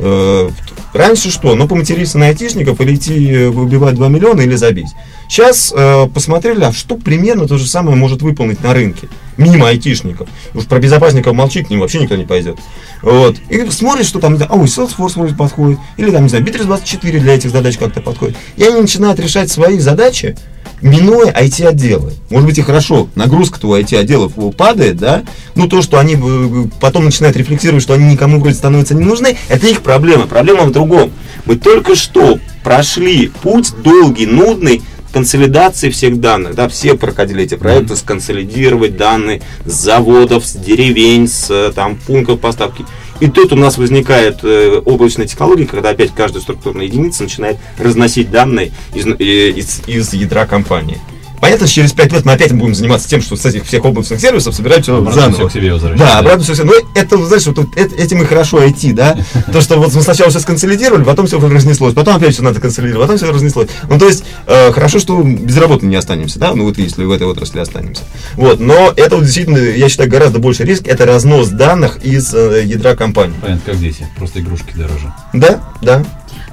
Э, 0.00 0.50
раньше 0.92 1.30
что? 1.30 1.54
Ну, 1.54 1.68
поматериться 1.68 2.18
на 2.18 2.26
айтишников 2.26 2.80
или 2.80 2.96
идти 2.96 3.30
э, 3.30 3.48
выбивать 3.48 3.94
2 3.94 4.08
миллиона 4.08 4.40
или 4.40 4.56
забить. 4.56 4.88
Сейчас 5.28 5.72
э, 5.76 6.08
посмотрели, 6.12 6.64
а 6.64 6.72
что 6.72 6.96
примерно 6.96 7.46
то 7.46 7.58
же 7.58 7.68
самое 7.68 7.96
может 7.96 8.22
выполнить 8.22 8.64
на 8.64 8.74
рынке, 8.74 9.08
мимо 9.36 9.68
айтишников. 9.68 10.28
Уж 10.54 10.64
про 10.64 10.80
безопасников 10.80 11.34
молчи, 11.34 11.62
к 11.62 11.70
ним 11.70 11.78
вообще 11.78 12.00
никто 12.00 12.16
не 12.16 12.24
пойдет. 12.24 12.58
Вот. 13.02 13.36
И 13.50 13.70
смотришь, 13.70 14.06
что 14.06 14.18
там, 14.18 14.34
ой, 14.34 14.66
Salesforce 14.66 15.12
вроде 15.14 15.34
подходит, 15.36 15.78
или 15.96 16.10
там, 16.10 16.24
не 16.24 16.28
знаю, 16.28 16.44
Bittrex24 16.44 17.20
для 17.20 17.34
этих 17.34 17.50
задач 17.50 17.78
как-то 17.78 18.00
подходит. 18.00 18.36
И 18.56 18.64
они 18.64 18.80
начинают 18.80 19.20
решать 19.20 19.48
свои 19.50 19.78
задачи, 19.78 20.34
минуя 20.82 21.32
IT-отделы. 21.32 22.12
Может 22.30 22.48
быть 22.48 22.58
и 22.58 22.62
хорошо, 22.62 23.08
нагрузка-то 23.14 23.68
у 23.68 23.76
IT-отделов 23.76 24.32
падает, 24.56 24.96
да, 24.96 25.22
ну 25.54 25.68
то, 25.68 25.82
что 25.82 25.98
они 25.98 26.16
э, 26.16 26.64
потом 26.80 27.04
начинают 27.04 27.36
рефлексировать, 27.36 27.82
что 27.82 27.94
они 27.94 28.12
никому 28.12 28.40
вроде 28.40 28.54
становятся 28.54 28.94
не 28.94 29.04
нужны, 29.04 29.36
это 29.48 29.66
их 29.66 29.82
проблема. 29.82 30.26
Проблема 30.26 30.64
в 30.64 30.72
другом. 30.72 31.10
Мы 31.44 31.56
только 31.56 31.96
что 31.96 32.38
прошли 32.62 33.28
путь 33.42 33.72
долгий, 33.82 34.26
нудный, 34.26 34.82
консолидации 35.12 35.90
всех 35.90 36.20
данных, 36.20 36.54
да, 36.54 36.68
все 36.68 36.94
проходили 36.94 37.44
эти 37.44 37.56
проекты, 37.56 37.96
сконсолидировать 37.96 38.96
данные 38.96 39.42
с 39.64 39.72
заводов, 39.72 40.46
с 40.46 40.54
деревень, 40.54 41.28
с 41.28 41.50
э, 41.50 41.72
там 41.74 41.96
пунктов 41.96 42.40
поставки. 42.40 42.84
И 43.20 43.28
тут 43.28 43.52
у 43.52 43.56
нас 43.56 43.76
возникает 43.76 44.40
э, 44.42 44.80
облачная 44.84 45.26
технология, 45.26 45.66
когда 45.66 45.90
опять 45.90 46.12
каждая 46.14 46.42
структурная 46.42 46.86
единица 46.86 47.22
начинает 47.22 47.58
разносить 47.78 48.30
данные 48.30 48.72
из, 48.94 49.06
э, 49.06 49.50
из, 49.50 49.82
из 49.86 50.12
ядра 50.14 50.46
компании. 50.46 50.98
Понятно, 51.40 51.66
что 51.66 51.76
через 51.76 51.92
5 51.92 52.12
лет 52.12 52.24
мы 52.24 52.32
опять 52.32 52.52
будем 52.52 52.74
заниматься 52.74 53.08
тем, 53.08 53.22
что 53.22 53.36
с 53.36 53.44
этих 53.46 53.64
всех 53.64 53.84
облачных 53.84 54.20
сервисов 54.20 54.54
собирать 54.54 54.82
все 54.82 54.96
обратно 54.96 55.20
заново. 55.20 55.48
Все 55.48 55.48
к 55.48 55.52
себе 55.52 55.96
да, 55.96 56.18
обратно 56.18 56.44
все 56.44 56.52
к 56.52 56.56
себе. 56.56 56.66
Но 56.66 56.72
это, 56.94 57.16
знаешь, 57.24 57.46
вот, 57.46 57.58
это, 57.76 57.94
этим 57.94 58.22
и 58.22 58.24
хорошо 58.26 58.62
IT, 58.62 58.92
да? 58.92 59.16
То, 59.52 59.60
что 59.60 59.78
вот 59.78 59.94
мы 59.94 60.02
сначала 60.02 60.30
все 60.30 60.40
сконсолидировали, 60.40 61.04
потом 61.04 61.26
все 61.26 61.40
разнеслось, 61.40 61.94
потом 61.94 62.16
опять 62.16 62.34
все 62.34 62.42
надо 62.42 62.60
консолидировать, 62.60 63.08
потом 63.08 63.16
все 63.16 63.32
разнеслось. 63.32 63.68
Ну, 63.88 63.98
то 63.98 64.06
есть, 64.06 64.24
э, 64.46 64.72
хорошо, 64.72 64.98
что 64.98 65.22
безработными 65.22 65.92
не 65.92 65.96
останемся, 65.96 66.38
да? 66.38 66.54
Ну, 66.54 66.64
вот 66.64 66.78
если 66.78 67.04
в 67.04 67.10
этой 67.10 67.26
отрасли 67.26 67.60
останемся. 67.60 68.02
Вот, 68.34 68.60
но 68.60 68.92
это 68.96 69.16
вот 69.16 69.24
действительно, 69.24 69.58
я 69.58 69.88
считаю, 69.88 70.10
гораздо 70.10 70.38
больше 70.38 70.64
риск, 70.64 70.86
это 70.86 71.06
разнос 71.06 71.48
данных 71.48 72.04
из 72.04 72.34
э, 72.34 72.64
ядра 72.64 72.94
компании. 72.96 73.36
Понятно, 73.40 73.62
как 73.72 73.80
дети, 73.80 74.06
просто 74.16 74.40
игрушки 74.40 74.72
дороже. 74.74 75.12
Да, 75.32 75.60
да. 75.80 76.04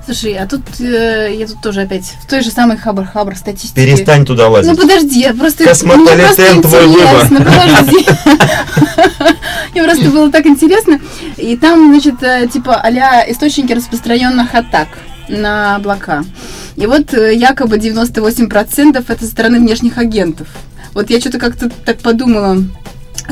Слушай, 0.07 0.37
а 0.37 0.47
тут 0.47 0.61
э, 0.79 1.35
я 1.37 1.45
тут 1.47 1.59
тоже 1.61 1.81
опять 1.81 2.13
в 2.21 2.27
той 2.27 2.41
же 2.41 2.49
самой 2.49 2.77
хабр-хабр 2.77 3.35
статистике. 3.35 3.75
Перестань 3.75 4.25
туда 4.25 4.47
лазить. 4.47 4.71
Ну 4.71 4.77
подожди, 4.77 5.19
я 5.19 5.33
просто... 5.33 5.65
Космополитен 5.65 6.61
твой 6.61 6.87
выбор. 6.87 7.27
Подожди. 7.27 8.07
Мне 9.73 9.83
просто 9.83 10.09
было 10.09 10.31
так 10.31 10.45
интересно. 10.45 11.01
И 11.35 11.57
там, 11.57 11.91
значит, 11.91 12.23
э, 12.23 12.47
типа 12.47 12.79
а 12.81 12.89
источники 13.29 13.73
распространенных 13.73 14.55
атак 14.55 14.87
на 15.27 15.75
облака. 15.75 16.23
И 16.77 16.85
вот 16.85 17.13
э, 17.13 17.35
якобы 17.35 17.75
98% 17.75 19.03
это 19.05 19.25
со 19.25 19.29
стороны 19.29 19.59
внешних 19.59 19.97
агентов. 19.97 20.47
Вот 20.93 21.09
я 21.09 21.19
что-то 21.19 21.37
как-то 21.37 21.69
так 21.83 21.97
подумала, 21.97 22.63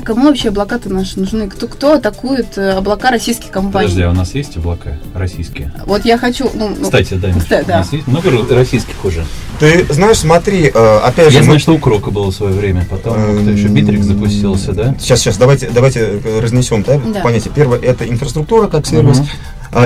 кому 0.03 0.27
вообще 0.27 0.49
облака-то 0.49 0.89
наши 0.89 1.19
нужны? 1.19 1.49
Кто, 1.49 1.67
кто 1.67 1.93
атакует 1.93 2.57
э, 2.57 2.71
облака 2.71 3.11
российских 3.11 3.51
компаний? 3.51 3.87
Подожди, 3.87 4.01
а 4.03 4.09
у 4.09 4.13
нас 4.13 4.33
есть 4.35 4.57
облака 4.57 4.97
российские? 5.13 5.73
Вот 5.85 6.05
я 6.05 6.17
хочу... 6.17 6.49
Ну, 6.53 6.69
ну 6.69 6.83
кстати, 6.83 7.15
да, 7.15 7.31
кстати, 7.33 7.65
да. 7.67 7.75
у 7.75 7.77
нас 7.79 7.93
есть 7.93 8.07
много 8.07 8.29
российских 8.53 9.03
уже. 9.03 9.25
Ты 9.59 9.85
знаешь, 9.89 10.17
смотри, 10.17 10.71
э, 10.73 10.99
опять 11.03 11.29
же... 11.29 11.33
Я 11.33 11.39
мы... 11.39 11.45
знаю, 11.45 11.59
что 11.59 11.73
у 11.73 11.79
Крока 11.79 12.11
было 12.11 12.31
в 12.31 12.35
свое 12.35 12.53
время, 12.53 12.85
потом 12.89 13.17
эм... 13.17 13.41
кто 13.41 13.51
еще, 13.51 13.67
Битрикс 13.67 14.05
запустился, 14.05 14.73
да? 14.73 14.95
Сейчас, 14.99 15.19
сейчас, 15.19 15.37
давайте, 15.37 15.69
давайте 15.69 16.21
разнесем, 16.41 16.83
да, 16.83 16.99
да. 16.99 17.21
понятие. 17.21 17.51
Первое, 17.55 17.79
это 17.79 18.07
инфраструктура 18.07 18.67
как 18.67 18.85
сервис. 18.85 19.19
Угу 19.19 19.27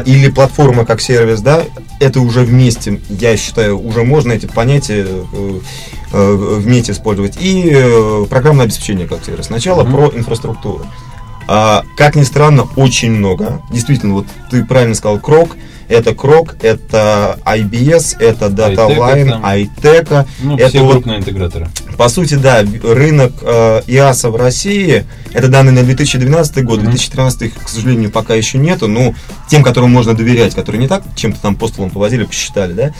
или 0.05 0.29
платформа 0.29 0.85
как 0.85 1.01
сервис, 1.01 1.41
да, 1.41 1.63
это 1.99 2.21
уже 2.21 2.41
вместе, 2.41 2.99
я 3.09 3.35
считаю, 3.38 3.79
уже 3.79 4.03
можно 4.03 4.33
эти 4.33 4.45
понятия 4.45 5.05
э, 5.07 5.23
э, 5.33 5.59
вместе 6.17 6.91
использовать. 6.91 7.38
И 7.39 7.69
э, 7.72 8.26
программное 8.30 8.65
обеспечение 8.65 9.08
как 9.08 9.24
сервис. 9.24 9.45
Сначала 9.45 9.84
mm-hmm. 9.84 9.91
про 9.91 10.17
инфраструктуру. 10.17 10.86
А, 11.52 11.84
как 11.98 12.15
ни 12.15 12.24
странно, 12.24 12.67
очень 12.76 13.12
много. 13.12 13.63
Действительно, 13.72 14.13
вот 14.13 14.28
ты 14.52 14.63
правильно 14.63 14.93
сказал, 14.93 15.19
крок. 15.19 15.58
Это 15.88 16.13
крок, 16.13 16.56
это 16.62 17.39
IBS, 17.45 18.17
это 18.19 18.45
DataLine, 18.45 19.41
iTech. 19.41 20.28
Ну, 20.39 20.56
это 20.56 20.69
все 20.69 20.84
вот 20.84 20.91
крупные 20.91 21.17
интеграторы. 21.17 21.67
по 21.98 22.08
сути, 22.10 22.36
да, 22.36 22.63
рынок 22.84 23.34
э, 23.41 23.82
ИАСа 23.88 24.30
в 24.30 24.36
России, 24.36 25.04
это 25.34 25.48
данные 25.48 25.74
на 25.74 25.82
2012 25.82 26.63
год, 26.63 26.82
2013 26.82 27.41
их, 27.41 27.56
к 27.56 27.67
сожалению, 27.67 28.12
пока 28.12 28.36
еще 28.36 28.60
нету, 28.60 28.88
но 28.88 29.15
тем, 29.50 29.63
которым 29.63 29.91
можно 29.91 30.13
доверять, 30.13 30.54
которые 30.54 30.80
не 30.80 30.88
так 30.88 31.02
чем-то 31.15 31.41
там 31.41 31.56
по 31.56 31.67
столам 31.67 31.89
повозили, 31.89 32.24
посчитали, 32.24 32.74
да, 32.74 32.93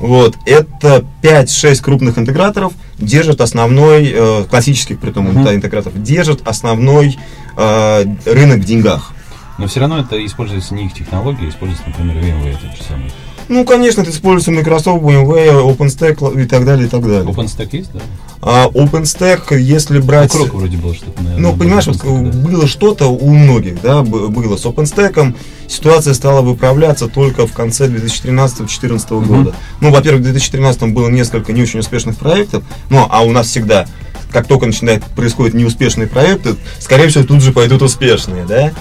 вот, 0.00 0.36
это 0.46 1.04
5-6 1.22 1.82
крупных 1.82 2.18
интеграторов 2.18 2.72
держат 2.98 3.42
основной, 3.42 4.10
э, 4.12 4.44
классических, 4.48 4.98
при 4.98 5.10
том, 5.10 5.28
uh-huh. 5.28 5.54
интеграторов, 5.54 6.02
держат 6.02 6.46
основной 6.48 7.18
э, 7.56 8.04
рынок 8.24 8.60
в 8.60 8.64
деньгах. 8.64 9.12
Но 9.58 9.66
все 9.66 9.80
равно 9.80 9.98
это 9.98 10.24
используется 10.24 10.74
не 10.74 10.86
их 10.86 10.94
технология, 10.94 11.48
используется, 11.48 11.84
например, 11.86 12.16
VMware 12.16 12.56
тот 12.62 12.76
же 12.78 12.82
самый. 12.82 13.12
Ну, 13.50 13.64
конечно, 13.64 14.02
это 14.02 14.12
используется 14.12 14.52
Microsoft, 14.52 15.02
VMware, 15.02 15.76
OpenStack 15.76 16.40
и 16.40 16.46
так 16.46 16.64
далее, 16.64 16.86
и 16.86 16.88
так 16.88 17.02
далее. 17.02 17.24
OpenStack 17.24 17.68
есть, 17.72 17.90
да? 17.92 17.98
А 18.40 18.68
OpenStack, 18.68 19.58
если 19.58 19.98
брать... 19.98 20.32
Ну, 20.34 20.46
вроде 20.46 20.76
было 20.76 20.94
что-то, 20.94 21.20
наверное. 21.20 21.50
Ну, 21.50 21.58
понимаешь, 21.58 21.88
вот, 21.88 21.98
да. 21.98 22.38
было 22.38 22.68
что-то 22.68 23.08
у 23.08 23.34
многих, 23.34 23.82
да, 23.82 24.02
было 24.02 24.56
с 24.56 24.64
OpenStack. 24.64 25.34
Ситуация 25.66 26.14
стала 26.14 26.42
выправляться 26.42 27.08
только 27.08 27.44
в 27.48 27.52
конце 27.52 27.88
2013-2014 27.88 28.68
uh-huh. 29.08 29.24
года. 29.24 29.54
Ну, 29.80 29.90
во-первых, 29.90 30.22
в 30.22 30.24
2013 30.26 30.92
было 30.92 31.08
несколько 31.08 31.52
не 31.52 31.62
очень 31.62 31.80
успешных 31.80 32.18
проектов, 32.18 32.62
ну, 32.88 33.04
а 33.10 33.22
у 33.22 33.32
нас 33.32 33.48
всегда 33.48 33.88
как 34.30 34.46
только 34.46 34.66
начинает 34.66 35.04
происходить 35.04 35.54
неуспешные 35.54 36.08
проекты, 36.08 36.56
скорее 36.78 37.08
всего, 37.08 37.24
тут 37.24 37.42
же 37.42 37.52
пойдут 37.52 37.82
успешные, 37.82 38.44
да. 38.44 38.72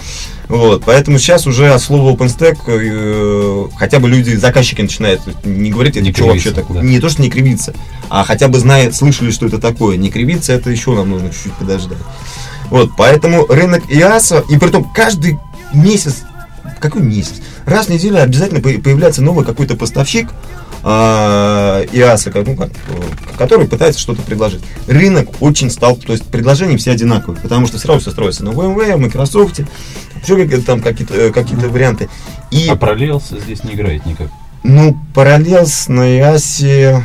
Вот, 0.47 0.83
поэтому 0.85 1.19
сейчас 1.19 1.45
уже 1.45 1.71
от 1.71 1.81
слова 1.81 2.11
OpenStack 2.15 2.57
э, 2.67 3.67
хотя 3.77 3.99
бы 3.99 4.09
люди, 4.09 4.35
заказчики 4.35 4.81
начинают 4.81 5.21
не 5.45 5.69
говорить, 5.69 5.95
это 5.95 6.05
не 6.05 6.11
что 6.11 6.25
вообще 6.25 6.51
такое. 6.51 6.77
Да. 6.77 6.83
Не 6.83 6.99
то, 6.99 7.09
что 7.09 7.21
не 7.21 7.29
кривиться, 7.29 7.73
а 8.09 8.23
хотя 8.23 8.47
бы 8.47 8.57
знают, 8.57 8.95
слышали, 8.95 9.29
что 9.29 9.45
это 9.45 9.59
такое. 9.59 9.97
Не 9.97 10.09
кривиться, 10.09 10.53
это 10.53 10.71
еще 10.71 10.95
нам 10.95 11.11
нужно 11.11 11.29
чуть-чуть 11.29 11.53
подождать. 11.53 11.99
Вот, 12.71 12.91
поэтому 12.97 13.45
рынок 13.47 13.83
ИАСа, 13.89 14.43
и 14.49 14.57
при 14.57 14.69
том 14.69 14.83
каждый 14.91 15.37
месяц, 15.73 16.23
какой 16.79 17.01
месяц? 17.01 17.41
Раз 17.65 17.85
в 17.85 17.89
неделю 17.89 18.21
обязательно 18.21 18.61
появляется 18.61 19.21
новый 19.21 19.45
какой-то 19.45 19.75
поставщик, 19.75 20.29
э, 20.83 21.85
ИАСа, 21.91 22.31
ну, 22.45 22.55
как, 22.55 22.69
который 23.37 23.67
пытается 23.67 23.99
что-то 23.99 24.21
предложить. 24.21 24.61
Рынок 24.87 25.29
очень 25.41 25.69
стал, 25.69 25.95
то 25.95 26.13
есть 26.13 26.25
предложения 26.25 26.77
все 26.77 26.91
одинаковые, 26.91 27.41
потому 27.41 27.67
что 27.67 27.77
сразу 27.77 28.01
все 28.01 28.11
строится 28.11 28.43
на 28.43 28.49
VMware, 28.49 28.97
Microsoft, 28.97 29.59
еще 30.21 30.35
какие-то 30.35 30.65
там 30.65 30.81
какие-то 30.81 31.13
э, 31.15 31.31
какие 31.31 31.57
варианты. 31.57 32.09
И, 32.51 32.67
а 32.67 32.75
Parallels 32.75 33.39
здесь 33.41 33.63
не 33.63 33.73
играет 33.73 34.05
никак? 34.05 34.27
Ну, 34.63 34.97
Parallels 35.13 35.91
на 35.91 36.17
ИАСе 36.17 37.03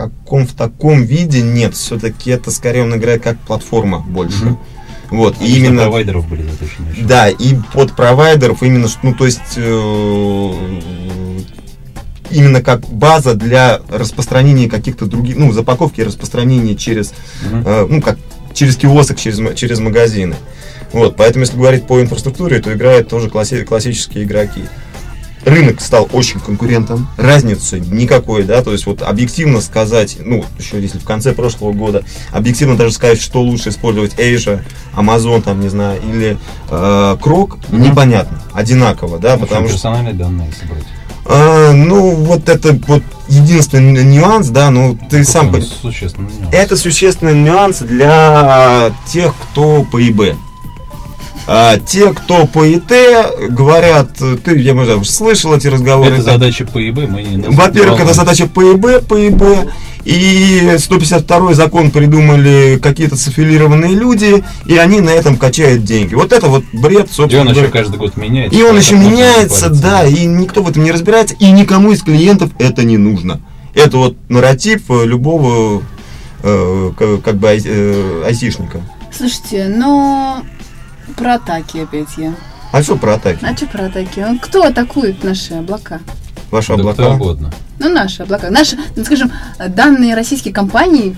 каком 0.00 0.46
в 0.46 0.54
таком 0.54 1.02
виде 1.02 1.42
нет. 1.42 1.74
Все-таки 1.74 2.30
это 2.30 2.50
скорее 2.50 2.84
он 2.84 2.96
играет 2.96 3.22
как 3.22 3.38
платформа 3.38 4.00
больше. 4.00 4.44
Mm-hmm. 4.44 4.56
Вот, 5.10 5.36
а 5.40 5.44
и 5.44 5.58
именно 5.58 5.82
провайдеров 5.82 6.28
были 6.28 6.42
заточены. 6.42 6.94
Да, 7.02 7.28
и 7.28 7.56
под 7.74 7.96
провайдеров 7.96 8.62
именно, 8.62 8.86
ну, 9.02 9.12
то 9.12 9.26
есть 9.26 9.40
э, 9.56 10.52
именно 12.30 12.62
как 12.62 12.80
база 12.88 13.34
для 13.34 13.80
распространения 13.88 14.68
каких-то 14.68 15.06
других, 15.06 15.36
ну, 15.36 15.52
запаковки 15.52 16.00
и 16.00 16.04
распространения 16.04 16.74
через, 16.74 17.12
uh-huh. 17.42 17.62
э, 17.64 17.86
ну, 17.88 18.00
как 18.00 18.18
через 18.54 18.76
киосок, 18.76 19.18
через, 19.18 19.38
через 19.56 19.78
магазины. 19.78 20.36
Вот, 20.92 21.16
поэтому, 21.16 21.44
если 21.44 21.56
говорить 21.56 21.86
по 21.86 22.00
инфраструктуре, 22.00 22.60
то 22.60 22.72
играют 22.72 23.08
тоже 23.08 23.28
класси- 23.28 23.64
классические 23.64 24.24
игроки. 24.24 24.62
Рынок 25.44 25.80
стал 25.80 26.06
очень 26.12 26.38
конкурентом, 26.38 27.08
разницы 27.16 27.80
никакой, 27.80 28.42
да, 28.42 28.62
то 28.62 28.72
есть 28.72 28.84
вот 28.84 29.00
объективно 29.00 29.62
сказать, 29.62 30.18
ну, 30.22 30.44
еще 30.58 30.80
если 30.82 30.98
в 30.98 31.04
конце 31.04 31.32
прошлого 31.32 31.72
года, 31.72 32.04
объективно 32.30 32.76
даже 32.76 32.92
сказать, 32.92 33.22
что 33.22 33.40
лучше 33.40 33.70
использовать 33.70 34.14
Asia, 34.16 34.62
Amazon, 34.94 35.40
там, 35.40 35.60
не 35.60 35.70
знаю, 35.70 35.98
или 36.02 36.36
э, 36.68 37.16
Krog, 37.22 37.58
mm-hmm. 37.58 37.78
непонятно, 37.78 38.42
одинаково, 38.52 39.18
да, 39.18 39.36
ну, 39.36 39.46
потому 39.46 39.68
что... 39.68 39.76
Персональные 39.76 40.12
данные 40.12 40.52
собрать. 40.60 40.84
А, 41.32 41.72
ну, 41.72 42.10
вот 42.16 42.48
это 42.48 42.78
вот 42.88 43.02
единственный 43.28 44.04
нюанс, 44.04 44.48
да, 44.48 44.70
ну 44.70 44.98
ты 45.08 45.24
сам... 45.24 45.54
Существенный 45.62 46.32
нюанс. 46.32 46.52
Это 46.52 46.76
существенный 46.76 47.34
нюанс 47.34 47.78
для 47.78 48.92
тех, 49.06 49.32
кто 49.36 49.84
по 49.84 50.02
ИБ. 50.02 50.36
А, 51.46 51.78
те, 51.78 52.12
кто 52.12 52.46
по 52.46 52.64
ИТ, 52.64 52.92
говорят, 53.48 54.10
ты, 54.44 54.58
я, 54.58 54.74
может, 54.74 55.08
слышал 55.08 55.54
эти 55.54 55.66
разговоры. 55.66 56.14
Это 56.14 56.22
задача 56.22 56.64
по 56.64 56.78
ИБ, 56.78 57.08
мы 57.08 57.22
не 57.22 57.48
Во-первых, 57.48 58.00
это 58.00 58.14
задача 58.14 58.46
по 58.46 58.62
ИБ, 58.62 59.06
по 59.06 59.28
ИБ. 59.28 59.70
И 60.04 60.76
152 60.78 61.54
закон 61.54 61.90
придумали 61.90 62.78
какие-то 62.82 63.16
софилированные 63.16 63.94
люди, 63.94 64.42
и 64.64 64.76
они 64.76 65.00
на 65.00 65.10
этом 65.10 65.36
качают 65.36 65.84
деньги. 65.84 66.14
Вот 66.14 66.32
это 66.32 66.48
вот 66.48 66.64
бред, 66.72 67.10
собственно. 67.10 67.48
И 67.48 67.50
он 67.50 67.56
еще 67.56 67.68
каждый 67.68 67.98
год 67.98 68.16
меняется. 68.16 68.58
И 68.58 68.62
он 68.62 68.78
еще 68.78 68.94
меняется, 68.96 69.68
да, 69.68 70.04
и 70.06 70.24
никто 70.24 70.62
в 70.62 70.68
этом 70.68 70.84
не 70.84 70.92
разбирается, 70.92 71.34
и 71.38 71.50
никому 71.50 71.92
из 71.92 72.02
клиентов 72.02 72.50
это 72.58 72.82
не 72.82 72.96
нужно. 72.96 73.40
Это 73.74 73.98
вот 73.98 74.16
нарратив 74.28 74.90
э, 74.90 75.04
любого 75.04 75.82
э, 76.42 76.90
как 76.96 77.36
бы 77.36 77.48
э, 77.48 78.22
айтишника. 78.26 78.80
Слушайте, 79.16 79.68
но 79.68 80.42
про 81.14 81.34
атаки 81.34 81.78
опять 81.78 82.16
я. 82.16 82.34
А 82.72 82.82
что 82.82 82.96
про 82.96 83.14
атаки? 83.14 83.44
А 83.44 83.56
что 83.56 83.66
про 83.66 83.86
атаки? 83.86 84.24
Кто 84.42 84.64
атакует 84.64 85.24
наши 85.24 85.54
облака? 85.54 86.00
Ваши 86.50 86.68
да 86.68 86.74
облака? 86.74 87.02
Кто 87.02 87.14
угодно. 87.14 87.52
Ну, 87.78 87.88
наши 87.88 88.22
облака. 88.22 88.50
Наши, 88.50 88.76
ну, 88.96 89.04
скажем, 89.04 89.32
данные 89.68 90.14
российские 90.14 90.54
компании... 90.54 91.16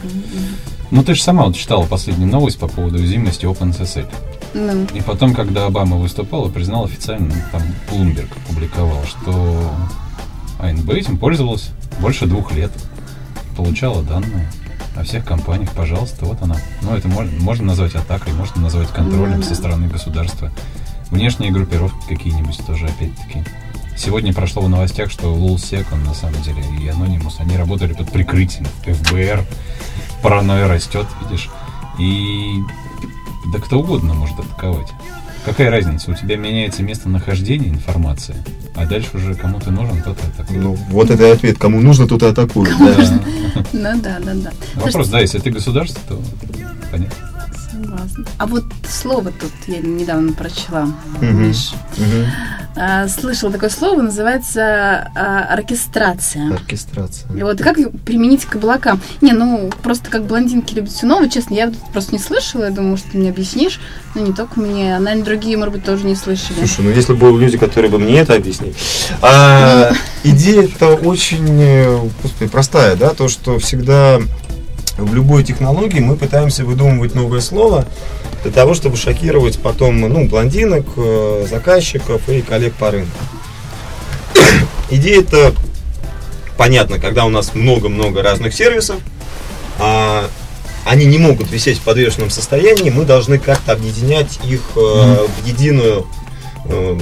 Ну, 0.91 1.03
ты 1.03 1.15
же 1.15 1.23
сама 1.23 1.45
вот 1.45 1.57
читала 1.57 1.85
последнюю 1.87 2.31
новость 2.31 2.59
по 2.59 2.69
поводу 2.69 2.99
уязвимости 2.99 3.47
OpenSSL. 3.47 4.07
Ну. 4.55 4.87
И 4.95 5.01
потом, 5.01 5.35
когда 5.35 5.67
Обама 5.67 5.97
выступал, 5.97 6.51
признал 6.51 6.85
официально, 6.85 7.35
там, 7.51 7.63
Bloomberg 7.91 8.29
публиковал, 8.47 9.03
что 9.05 9.73
АНБ 10.61 10.91
этим 10.91 11.17
пользовалась 11.17 11.71
больше 12.01 12.27
двух 12.27 12.53
лет. 12.53 12.71
Получала 13.57 14.03
данные 14.03 14.51
о 14.97 15.05
всех 15.05 15.25
компаниях, 15.25 15.73
пожалуйста, 15.73 16.25
вот 16.27 16.43
она. 16.43 16.57
Ну, 16.83 16.95
это 16.95 17.09
можно, 17.09 17.33
можно 17.41 17.67
назвать 17.67 17.95
атакой, 17.95 18.33
можно 18.35 18.61
назвать 18.63 18.89
контролем 18.89 19.41
mm-hmm. 19.41 19.49
со 19.49 19.55
стороны 19.55 19.89
государства. 19.89 20.53
Внешние 21.11 21.51
группировки 21.51 22.09
какие-нибудь 22.09 22.59
тоже, 22.67 22.87
опять-таки. 22.87 23.45
Сегодня 23.97 24.33
прошло 24.33 24.63
в 24.63 24.69
новостях, 24.69 25.11
что 25.11 25.33
Лулсек, 25.33 25.87
он 25.93 26.03
на 26.05 26.15
самом 26.15 26.41
деле, 26.43 26.63
и 26.81 26.89
Анонимус, 26.89 27.41
они 27.41 27.57
работали 27.57 27.93
под 27.93 28.11
прикрытием 28.11 28.67
ФБР. 28.85 29.45
Паранойя 30.23 30.69
растет, 30.69 31.07
видишь. 31.23 31.51
И 31.99 32.59
да 33.53 33.59
кто 33.59 33.81
угодно 33.81 34.15
может 34.15 34.39
атаковать. 34.39 34.93
Какая 35.45 35.71
разница? 35.71 36.11
У 36.11 36.15
тебя 36.15 36.37
меняется 36.37 36.83
местонахождение 36.83 37.69
информации, 37.69 38.37
а 38.77 38.87
дальше 38.87 39.17
уже 39.17 39.35
кому 39.35 39.59
ты 39.59 39.71
нужен, 39.71 40.01
тот 40.03 40.19
и 40.19 40.27
атакует. 40.27 40.63
Ну, 40.63 40.75
вот 40.75 41.11
это 41.11 41.27
и 41.27 41.31
ответ. 41.31 41.59
Кому 41.59 41.81
нужно, 41.81 42.07
тот 42.07 42.23
и 42.23 42.27
атакует. 42.27 42.75
Ну 43.73 44.01
да, 44.01 44.19
да, 44.21 44.35
да. 44.35 44.53
Вопрос, 44.77 45.09
да, 45.09 45.21
если 45.21 45.39
ты 45.41 45.51
государство, 45.51 46.01
то 46.09 46.23
понятно. 46.91 47.17
Согласна. 47.71 48.25
А 48.39 48.47
вот 48.47 48.65
слово 48.89 49.33
тут 49.33 49.53
я 49.67 49.81
недавно 49.81 50.33
прочла, 50.33 50.89
Миш. 51.21 51.73
А, 52.75 53.07
слышала 53.09 53.53
такое 53.53 53.69
слово, 53.69 54.01
называется 54.03 55.11
а, 55.15 55.47
оркестрация. 55.51 56.55
Оркестрация. 56.55 57.31
И 57.37 57.43
вот 57.43 57.59
как 57.61 57.77
применить 58.05 58.47
к 58.47 58.57
облакам? 58.57 59.01
Не, 59.21 59.33
ну, 59.33 59.71
просто 59.83 60.11
как 60.11 60.25
блондинки 60.25 60.75
любят 60.75 60.91
все 60.91 61.07
новое, 61.07 61.29
честно, 61.29 61.55
я 61.55 61.73
просто 61.93 62.13
не 62.13 62.19
слышала, 62.19 62.65
я 62.65 62.71
думаю, 62.71 62.97
что 62.97 63.11
ты 63.13 63.19
мне 63.19 63.31
объяснишь, 63.31 63.79
но 64.15 64.23
не 64.23 64.33
только 64.33 64.59
мне, 64.59 64.99
наверное, 64.99 65.25
другие, 65.25 65.57
может 65.57 65.75
быть, 65.75 65.85
тоже 65.85 66.07
не 66.07 66.15
слышали. 66.15 66.59
Слушай, 66.61 66.85
ну 66.85 66.91
если 66.91 67.13
бы 67.13 67.33
были 67.33 67.45
люди, 67.45 67.59
которые 67.59 67.91
бы 67.91 67.99
мне 67.99 68.21
это 68.21 68.35
объяснили. 68.35 68.75
А, 69.21 69.93
идея 70.25 70.63
это 70.63 70.95
очень, 70.95 71.61
э, 71.61 71.99
господи, 72.23 72.51
простая, 72.51 72.97
да, 72.97 73.11
то, 73.11 73.29
что 73.29 73.59
всегда 73.59 74.19
в 74.97 75.15
любой 75.15 75.45
технологии 75.45 76.01
мы 76.01 76.17
пытаемся 76.17 76.65
выдумывать 76.65 77.15
новое 77.15 77.41
слово 77.41 77.87
для 78.43 78.53
того, 78.53 78.75
чтобы 78.75 78.97
шокировать 78.97 79.59
потом 79.59 80.01
ну, 80.01 80.27
блондинок, 80.27 80.87
э, 80.97 81.47
заказчиков 81.49 82.29
и 82.29 82.43
коллег 82.43 82.75
по 82.75 82.91
рынку. 82.91 83.19
Идея 84.91 85.21
это 85.21 85.55
понятно, 86.57 86.99
когда 86.99 87.25
у 87.25 87.29
нас 87.29 87.55
много-много 87.55 88.23
разных 88.23 88.55
сервисов, 88.55 88.97
а 89.79 90.29
они 90.85 91.07
не 91.07 91.19
могут 91.19 91.51
висеть 91.51 91.79
в 91.79 91.83
подвешенном 91.83 92.31
состоянии, 92.31 92.91
мы 92.91 93.05
должны 93.05 93.39
как-то 93.39 93.73
объединять 93.73 94.41
их 94.45 94.63
э, 94.77 94.81
в 94.81 95.47
единую 95.47 96.07
э, 96.67 96.99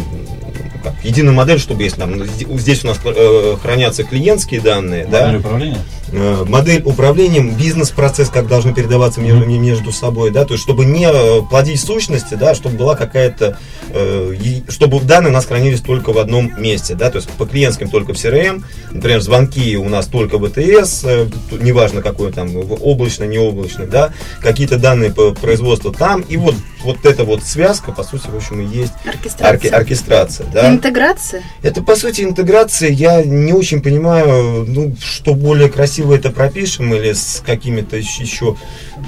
как, 0.82 0.94
единую 1.04 1.34
модель, 1.34 1.58
чтобы 1.58 1.82
если 1.82 2.00
там 2.00 2.24
здесь 2.58 2.84
у 2.84 2.88
нас 2.88 2.98
э, 3.04 3.56
хранятся 3.62 4.04
клиентские 4.04 4.60
данные, 4.60 5.06
модель 5.06 5.32
да, 5.32 5.38
управления? 5.38 5.82
Э, 6.12 6.44
модель 6.46 6.82
управления, 6.84 7.40
бизнес-процесс, 7.40 8.28
как 8.28 8.46
должны 8.46 8.74
передаваться 8.74 9.20
между, 9.20 9.46
между 9.46 9.92
собой, 9.92 10.30
да, 10.30 10.44
то 10.44 10.54
есть 10.54 10.62
чтобы 10.62 10.84
не 10.84 11.06
э, 11.06 11.42
плодить 11.48 11.80
сущности, 11.80 12.34
да, 12.34 12.54
чтобы 12.54 12.76
была 12.76 12.94
какая-то, 12.94 13.58
э, 13.88 14.34
чтобы 14.68 15.00
данные 15.00 15.30
у 15.30 15.34
нас 15.34 15.46
хранились 15.46 15.80
только 15.80 16.12
в 16.12 16.18
одном 16.18 16.52
месте, 16.60 16.94
да, 16.94 17.10
то 17.10 17.16
есть 17.16 17.28
по 17.30 17.46
клиентским 17.46 17.90
только 17.90 18.12
в 18.12 18.16
CRM, 18.16 18.62
например, 18.90 19.20
звонки 19.20 19.76
у 19.76 19.88
нас 19.88 20.06
только 20.06 20.38
в 20.38 20.44
АТС, 20.44 21.04
неважно 21.52 22.02
какой 22.02 22.32
там, 22.32 22.54
облачный, 22.56 23.26
не 23.26 23.38
облачный, 23.38 23.86
да, 23.86 24.12
какие-то 24.40 24.78
данные 24.78 25.12
по 25.12 25.32
производству 25.32 25.92
там, 25.92 26.20
и 26.22 26.36
вот, 26.36 26.54
вот 26.82 27.04
эта 27.04 27.24
вот 27.24 27.42
связка, 27.42 27.92
по 27.92 28.02
сути, 28.02 28.28
в 28.28 28.36
общем, 28.36 28.60
и 28.60 28.66
есть 28.66 28.92
оркестрация, 29.04 29.48
орке, 29.48 29.68
оркестрация 29.68 30.46
да. 30.52 30.70
Интеграция? 30.70 31.42
Это, 31.62 31.82
по 31.82 31.96
сути, 31.96 32.22
интеграция, 32.22 32.90
я 32.90 33.22
не 33.22 33.52
очень 33.52 33.82
понимаю, 33.82 34.64
ну, 34.66 34.94
что 35.00 35.34
более 35.34 35.68
красиво 35.68 35.99
это 36.08 36.30
пропишем 36.30 36.94
или 36.94 37.12
с 37.12 37.42
какими-то 37.44 37.96
еще 37.96 38.56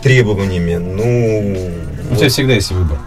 требованиями. 0.03 0.77
Ну, 0.77 1.57
у 2.05 2.09
вот. 2.11 2.19
тебя 2.19 2.29
всегда 2.29 2.55
есть 2.55 2.71
выбор. 2.71 2.99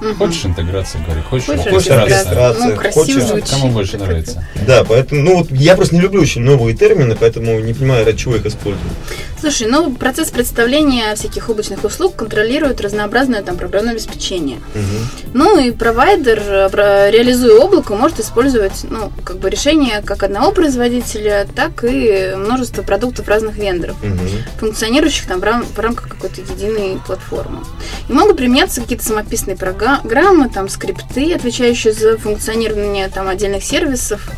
Угу. 0.00 0.14
Хочешь 0.14 0.46
интеграции, 0.46 0.98
говори, 1.04 1.20
хочешь, 1.20 1.46
хочешь, 1.46 1.64
хочешь 1.64 1.88
ну, 1.88 2.76
хочешь, 2.92 3.22
звучит. 3.22 3.50
кому 3.50 3.70
больше 3.70 3.98
нравится. 3.98 4.46
Да, 4.66 4.82
поэтому, 4.84 5.20
ну 5.20 5.38
вот 5.38 5.50
я 5.50 5.76
просто 5.76 5.94
не 5.94 6.00
люблю 6.00 6.22
очень 6.22 6.40
новые 6.40 6.74
термины, 6.74 7.16
поэтому 7.20 7.60
не 7.60 7.74
понимаю, 7.74 8.06
ради 8.06 8.16
чего 8.16 8.36
их 8.36 8.46
используют. 8.46 8.92
Слушай, 9.40 9.68
ну 9.68 9.92
процесс 9.94 10.30
представления 10.30 11.14
всяких 11.14 11.48
облачных 11.48 11.82
услуг 11.84 12.16
контролирует 12.16 12.80
разнообразное 12.80 13.42
там 13.42 13.56
программное 13.56 13.92
обеспечение. 13.92 14.58
Угу. 14.74 15.30
Ну 15.34 15.58
и 15.58 15.70
провайдер, 15.70 16.38
э, 16.40 17.10
реализуя 17.10 17.58
облако, 17.60 17.94
может 17.94 18.20
использовать, 18.20 18.84
ну, 18.88 19.10
как 19.24 19.38
бы 19.38 19.48
решение 19.50 20.02
как 20.04 20.22
одного 20.22 20.52
производителя, 20.52 21.46
так 21.54 21.84
и 21.84 22.34
множество 22.36 22.82
продуктов 22.82 23.28
разных 23.28 23.56
вендоров, 23.56 23.96
угу. 24.02 24.18
функционирующих 24.58 25.26
там 25.26 25.40
в, 25.40 25.44
рам- 25.44 25.64
в 25.64 25.78
рамках 25.78 26.08
какой-то 26.08 26.40
единой 26.42 27.00
платформы. 27.06 27.60
И 28.08 28.12
могут 28.12 28.36
применяться 28.36 28.80
какие-то 28.80 29.04
самописные 29.04 29.56
программы, 29.56 29.80
программы, 30.10 30.48
там 30.48 30.68
скрипты, 30.68 31.32
отвечающие 31.32 31.92
за 31.92 32.18
функционирование 32.18 33.08
там 33.08 33.28
отдельных 33.28 33.64
сервисов. 33.64 34.28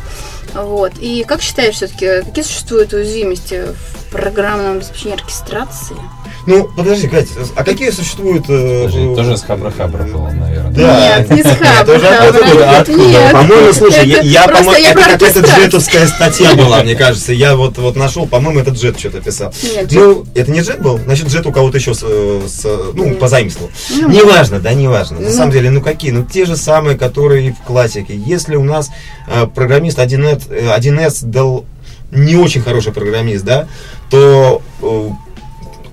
Вот. 0.53 0.93
И 0.99 1.23
как 1.23 1.41
считаешь 1.41 1.75
все-таки, 1.75 2.23
какие 2.23 2.43
существуют 2.43 2.93
уязвимости 2.93 3.65
в 3.65 4.11
программном 4.11 4.77
обеспечении 4.77 5.15
оркестрации? 5.15 5.97
Ну, 6.45 6.69
подожди, 6.75 7.07
Катя, 7.07 7.29
а 7.55 7.63
какие 7.63 7.89
существуют... 7.89 8.45
Э, 8.49 8.83
подожди, 8.85 9.11
э, 9.11 9.15
тоже 9.15 9.37
с 9.37 9.43
Хабра-Хабра 9.43 10.11
было, 10.11 10.29
наверное. 10.29 10.71
Да. 10.71 11.19
Нет, 11.19 11.29
не 11.31 11.41
с 11.41 11.45
Хабра-Хабра. 11.45 12.97
Нет, 12.97 13.31
По-моему, 13.31 13.73
слушай, 13.73 14.07
я, 14.07 14.19
я 14.21 14.47
по-моему, 14.47 14.85
это 14.85 15.17
какая-то 15.17 15.39
джетовская 15.39 16.07
статья 16.07 16.55
была, 16.55 16.83
мне 16.83 16.95
кажется. 16.95 17.31
Я 17.31 17.55
вот, 17.55 17.77
вот 17.77 17.95
нашел, 17.95 18.27
по-моему, 18.27 18.59
этот 18.59 18.75
джет 18.75 18.99
что-то 18.99 19.21
писал. 19.21 19.53
Нет, 19.63 19.91
ну, 19.91 20.25
это 20.35 20.51
не 20.51 20.59
джет 20.61 20.81
был? 20.81 20.97
Значит, 20.97 21.27
джет 21.27 21.45
у 21.45 21.51
кого-то 21.53 21.77
еще, 21.77 21.93
с, 21.93 22.01
с, 22.01 22.65
ну, 22.93 23.15
позаимствовал. 23.15 23.71
Ну, 23.89 24.09
неважно, 24.09 24.59
да, 24.59 24.73
неважно. 24.73 25.19
На 25.19 25.29
ну. 25.29 25.33
самом 25.33 25.51
деле, 25.51 25.69
ну 25.69 25.81
какие? 25.81 26.11
Ну, 26.11 26.25
те 26.25 26.45
же 26.45 26.57
самые, 26.57 26.97
которые 26.97 27.53
в 27.53 27.65
классике. 27.65 28.15
Если 28.15 28.55
у 28.55 28.63
нас 28.63 28.89
э, 29.27 29.47
программист 29.47 29.97
1С, 29.97 30.77
1С 30.77 31.25
дал 31.25 31.65
не 32.11 32.35
очень 32.35 32.61
хороший 32.61 32.91
программист, 32.91 33.43
да, 33.43 33.67
то 34.09 34.61
э, 34.81 35.09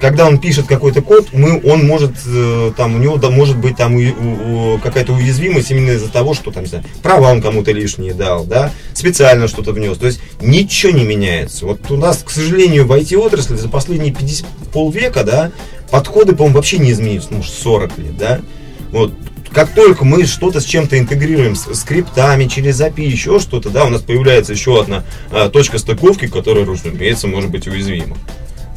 когда 0.01 0.27
он 0.27 0.39
пишет 0.39 0.67
какой-то 0.67 1.03
код, 1.03 1.29
мы, 1.33 1.61
он 1.63 1.87
может, 1.87 2.13
э, 2.27 2.73
там, 2.77 2.97
у 2.97 2.99
него 2.99 3.17
да, 3.19 3.29
может 3.31 3.59
быть 3.59 3.77
там 3.77 3.99
какая-то 4.81 5.13
уязвимость 5.13 5.71
именно 5.71 5.93
из-за 5.93 6.11
того, 6.11 6.33
что 6.33 6.51
там, 6.51 6.63
не 6.65 6.69
знаю, 6.71 6.85
права 7.03 7.31
он 7.31 7.43
кому-то 7.43 7.71
лишние 7.71 8.15
дал, 8.15 8.45
да, 8.45 8.73
специально 8.95 9.47
что-то 9.47 9.73
внес. 9.73 9.99
То 9.99 10.07
есть 10.07 10.21
ничего 10.41 10.93
не 10.93 11.05
меняется. 11.05 11.67
Вот 11.67 11.91
у 11.91 11.97
нас, 11.97 12.23
к 12.25 12.31
сожалению, 12.31 12.87
в 12.87 12.93
IT-отрасли 12.93 13.57
за 13.57 13.69
последние 13.69 14.15
50, 14.15 14.47
полвека, 14.73 15.23
да, 15.23 15.53
подходы, 15.91 16.35
по-моему, 16.35 16.57
вообще 16.57 16.79
не 16.79 16.93
изменились, 16.93 17.27
ну, 17.31 17.39
может, 17.39 17.53
40 17.53 17.99
лет, 17.99 18.17
да. 18.17 18.41
Вот, 18.93 19.13
как 19.53 19.75
только 19.75 20.05
мы 20.05 20.25
что-то 20.25 20.61
с 20.61 20.65
чем-то 20.65 20.99
интегрируем, 20.99 21.57
с 21.57 21.75
скриптами, 21.75 22.47
через 22.47 22.81
API, 22.81 23.03
еще 23.03 23.39
что-то, 23.39 23.69
да, 23.69 23.85
у 23.85 23.89
нас 23.89 24.01
появляется 24.01 24.53
еще 24.53 24.81
одна 24.81 25.05
а, 25.31 25.49
точка 25.49 25.79
стыковки, 25.79 26.27
которая, 26.27 26.65
разумеется, 26.65 27.27
может 27.27 27.51
быть 27.51 27.67
уязвима. 27.67 28.17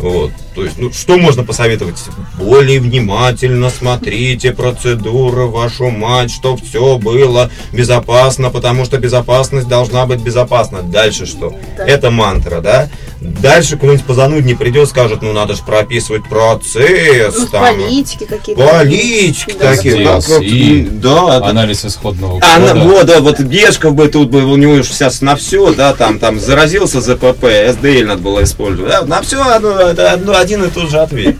Вот. 0.04 0.32
То 0.54 0.66
есть, 0.66 0.78
ну, 0.78 0.92
что 0.92 1.18
можно 1.18 1.46
посоветовать? 1.46 1.96
Более 2.38 2.82
внимательно 2.82 3.70
смотрите 3.70 4.52
процедуры, 4.52 5.46
вашу 5.46 5.92
мать, 5.92 6.30
чтобы 6.30 6.62
все 6.62 6.98
было 6.98 7.50
безопасно, 7.72 8.50
потому 8.50 8.84
что 8.84 8.98
безопасность 8.98 9.70
должна 9.70 10.06
быть 10.06 10.20
безопасна. 10.20 10.82
Дальше 10.82 11.26
что? 11.26 11.56
Да. 11.78 11.86
Это 11.86 12.12
мантра, 12.12 12.60
да? 12.60 12.90
Дальше 13.24 13.78
кто-нибудь 13.78 14.04
позануднее 14.04 14.56
придет, 14.56 14.90
скажет, 14.90 15.22
ну 15.22 15.34
надо 15.34 15.54
же 15.56 15.64
прописывать 15.64 16.28
процесс. 16.28 17.36
Ну, 17.38 17.48
там, 17.48 17.76
политики 17.76 18.26
какие-то. 18.26 18.68
Политики 18.68 19.56
да. 19.58 19.76
такие. 19.76 20.06
Как, 20.06 20.26
как, 20.26 20.42
и 20.42 20.88
да, 20.92 21.38
анализ 21.38 21.86
исходного 21.86 22.40
кода. 22.40 22.72
А, 22.72 22.76
вот, 22.76 23.06
да, 23.06 23.20
вот 23.22 23.40
Бешков 23.40 23.96
бы 23.96 24.08
тут 24.10 24.30
бы, 24.30 24.44
у 24.44 24.56
него 24.58 24.82
сейчас 24.84 25.22
на 25.22 25.36
все, 25.36 25.74
да, 25.74 25.94
там, 25.94 26.20
там 26.20 26.40
заразился 26.40 27.02
ЗПП, 27.02 27.44
SDL 27.44 28.06
надо 28.06 28.22
было 28.22 28.44
использовать. 28.44 28.92
Да, 28.92 29.06
на 29.06 29.22
все 29.22 29.42
одно, 29.42 29.76
одно, 29.78 30.38
один 30.38 30.64
и 30.66 30.70
тот 30.70 30.90
же 30.90 31.00
ответ. 31.00 31.36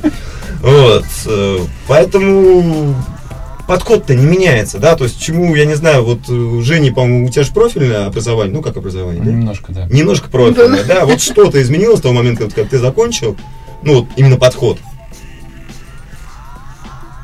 Вот. 0.62 1.04
Э, 1.26 1.60
поэтому 1.88 2.96
подход-то 3.68 4.16
не 4.16 4.26
меняется, 4.26 4.80
да, 4.80 4.96
то 4.96 5.06
есть 5.06 5.22
чему, 5.22 5.56
я 5.56 5.66
не 5.66 5.76
знаю, 5.76 6.04
вот 6.04 6.20
э, 6.28 6.62
Женя, 6.62 6.94
по-моему, 6.94 7.28
у 7.28 7.30
тебя 7.30 7.44
же 7.44 7.52
профильное 7.52 8.08
образование, 8.08 8.54
ну 8.54 8.62
как 8.62 8.78
образование, 8.78 9.24
да? 9.24 9.32
Немножко, 9.32 9.72
да. 9.72 9.88
Немножко 9.88 10.30
профильное, 10.30 10.84
да, 10.84 11.06
вот 11.06 11.22
что-то 11.22 11.62
изменилось 11.62 12.00
с 12.00 12.02
того 12.02 12.14
момента, 12.14 12.50
как 12.50 12.70
ты 12.70 12.78
закончил, 12.78 13.38
ну 13.84 14.02
вот 14.02 14.08
именно 14.16 14.38
подход. 14.38 14.80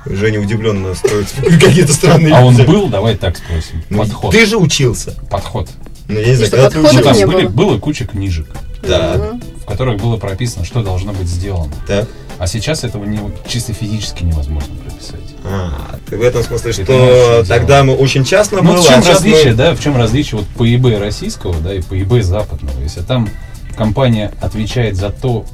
Женя 0.05 0.39
удивленно 0.39 0.95
строит 0.95 1.27
какие-то 1.61 1.93
странные 1.93 2.33
А 2.33 2.43
он 2.43 2.55
был, 2.65 2.87
давай 2.87 3.15
так 3.15 3.37
спросим, 3.37 3.83
ну, 3.89 3.99
подход. 3.99 4.31
Ты 4.31 4.45
же 4.45 4.57
учился. 4.57 5.15
Подход. 5.29 5.69
Ну, 6.07 6.19
я 6.19 6.27
не 6.27 6.35
знаю, 6.35 6.51
когда 6.51 6.69
ты 6.69 6.79
учился. 6.79 7.03
Там 7.03 7.29
были, 7.29 7.47
было 7.47 7.77
куча 7.77 8.05
книжек. 8.05 8.47
Да. 8.81 9.37
В 9.61 9.65
которых 9.65 10.01
было 10.01 10.17
прописано, 10.17 10.65
что 10.65 10.81
должно 10.81 11.13
быть 11.13 11.27
сделано. 11.27 11.73
Так. 11.85 12.07
А 12.39 12.47
сейчас 12.47 12.83
этого 12.83 13.03
не, 13.03 13.19
чисто 13.47 13.73
физически 13.73 14.23
невозможно 14.23 14.73
прописать. 14.83 15.28
А, 15.45 15.97
ты 16.07 16.17
в 16.17 16.21
этом 16.21 16.43
смысле, 16.43 16.73
что 16.73 17.43
тогда 17.47 17.83
мы 17.83 17.95
очень 17.95 18.23
часто 18.23 18.57
ну, 18.57 18.73
было. 18.73 18.81
В 18.81 18.85
чем 18.85 18.99
а 18.99 19.07
различие, 19.07 19.51
мы... 19.51 19.57
да, 19.57 19.73
в 19.73 19.81
чем 19.81 19.95
различие 19.97 20.39
вот 20.39 20.47
по 20.49 20.67
eBay 20.67 20.99
российского, 20.99 21.55
да, 21.61 21.73
и 21.73 21.81
по 21.81 21.93
eBay 21.93 22.21
западного? 22.21 22.79
Если 22.81 23.01
там 23.01 23.29
компания 23.77 24.33
отвечает 24.41 24.95
за 24.95 25.09
то, 25.09 25.45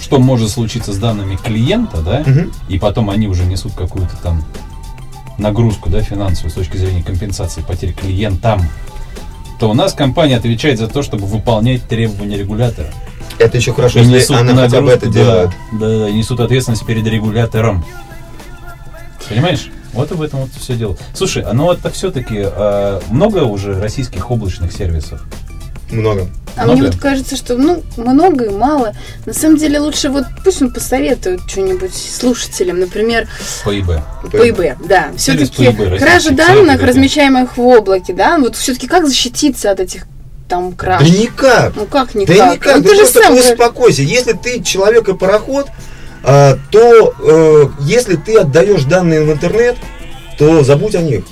что 0.00 0.18
может 0.18 0.50
случиться 0.50 0.92
с 0.92 0.96
данными 0.96 1.36
клиента, 1.36 1.98
да, 1.98 2.20
угу. 2.20 2.50
и 2.68 2.78
потом 2.78 3.10
они 3.10 3.26
уже 3.26 3.44
несут 3.44 3.72
какую-то 3.74 4.16
там 4.22 4.44
нагрузку, 5.38 5.90
да, 5.90 6.00
финансовую 6.02 6.50
с 6.50 6.54
точки 6.54 6.76
зрения 6.76 7.02
компенсации 7.02 7.62
потерь 7.62 7.92
клиентам, 7.92 8.62
то 9.58 9.70
у 9.70 9.74
нас 9.74 9.92
компания 9.92 10.36
отвечает 10.36 10.78
за 10.78 10.86
то, 10.86 11.02
чтобы 11.02 11.26
выполнять 11.26 11.82
требования 11.88 12.36
регулятора. 12.36 12.92
Это 13.38 13.56
еще 13.56 13.72
хорошо, 13.72 14.00
если 14.00 14.34
она 14.34 14.52
нагрузку, 14.52 14.70
хотя 14.70 14.80
бы 14.82 14.90
это 14.90 15.06
делает. 15.06 15.50
Да, 15.72 15.88
да, 15.88 15.98
да, 15.98 16.10
несут 16.10 16.40
ответственность 16.40 16.84
перед 16.86 17.06
регулятором. 17.06 17.84
Понимаешь? 19.28 19.70
Вот 19.92 20.12
об 20.12 20.22
этом 20.22 20.40
вот 20.40 20.50
все 20.58 20.74
дело. 20.74 20.96
Слушай, 21.14 21.42
а 21.42 21.52
ну 21.52 21.70
это 21.72 21.90
все-таки 21.90 22.42
а, 22.44 23.00
много 23.10 23.44
уже 23.44 23.80
российских 23.80 24.30
облачных 24.30 24.72
сервисов? 24.72 25.22
Много. 25.90 26.28
А 26.56 26.64
много? 26.64 26.80
мне 26.80 26.90
вот 26.90 27.00
кажется, 27.00 27.36
что 27.36 27.56
ну 27.56 27.82
много 27.96 28.46
и 28.46 28.50
мало. 28.50 28.92
На 29.24 29.32
самом 29.32 29.56
деле 29.56 29.78
лучше 29.78 30.10
вот 30.10 30.24
пусть 30.44 30.60
он 30.60 30.72
посоветует 30.72 31.40
что-нибудь 31.48 31.94
слушателям, 31.94 32.80
например. 32.80 33.28
По 33.64 33.78
ИБ. 33.78 33.86
По 34.30 34.48
ИБ, 34.50 34.86
да. 34.86 35.10
Все-таки 35.16 35.72
кража 35.98 36.30
данных, 36.30 36.82
размещаемых 36.82 37.56
в 37.56 37.60
облаке, 37.60 38.12
да. 38.12 38.38
Вот 38.38 38.56
все-таки 38.56 38.86
как 38.86 39.06
защититься 39.06 39.70
от 39.70 39.80
этих 39.80 40.06
там 40.48 40.72
краж? 40.72 41.02
Да 41.02 41.08
никак. 41.08 41.76
Ну 41.76 41.86
как 41.86 42.14
никак? 42.14 42.36
Да 42.36 42.54
никак. 42.54 42.76
Ну, 42.76 42.82
ты, 42.82 42.88
ты 42.88 42.96
же 42.96 43.06
сам 43.06 43.36
успокойся. 43.36 44.02
Если 44.02 44.32
ты 44.32 44.62
человек 44.62 45.08
и 45.08 45.14
пароход, 45.14 45.68
то 46.22 47.14
э, 47.20 47.64
если 47.80 48.16
ты 48.16 48.38
отдаешь 48.38 48.84
данные 48.84 49.22
в 49.22 49.32
интернет, 49.32 49.76
то 50.38 50.62
забудь 50.62 50.94
о 50.94 51.02
них. 51.02 51.24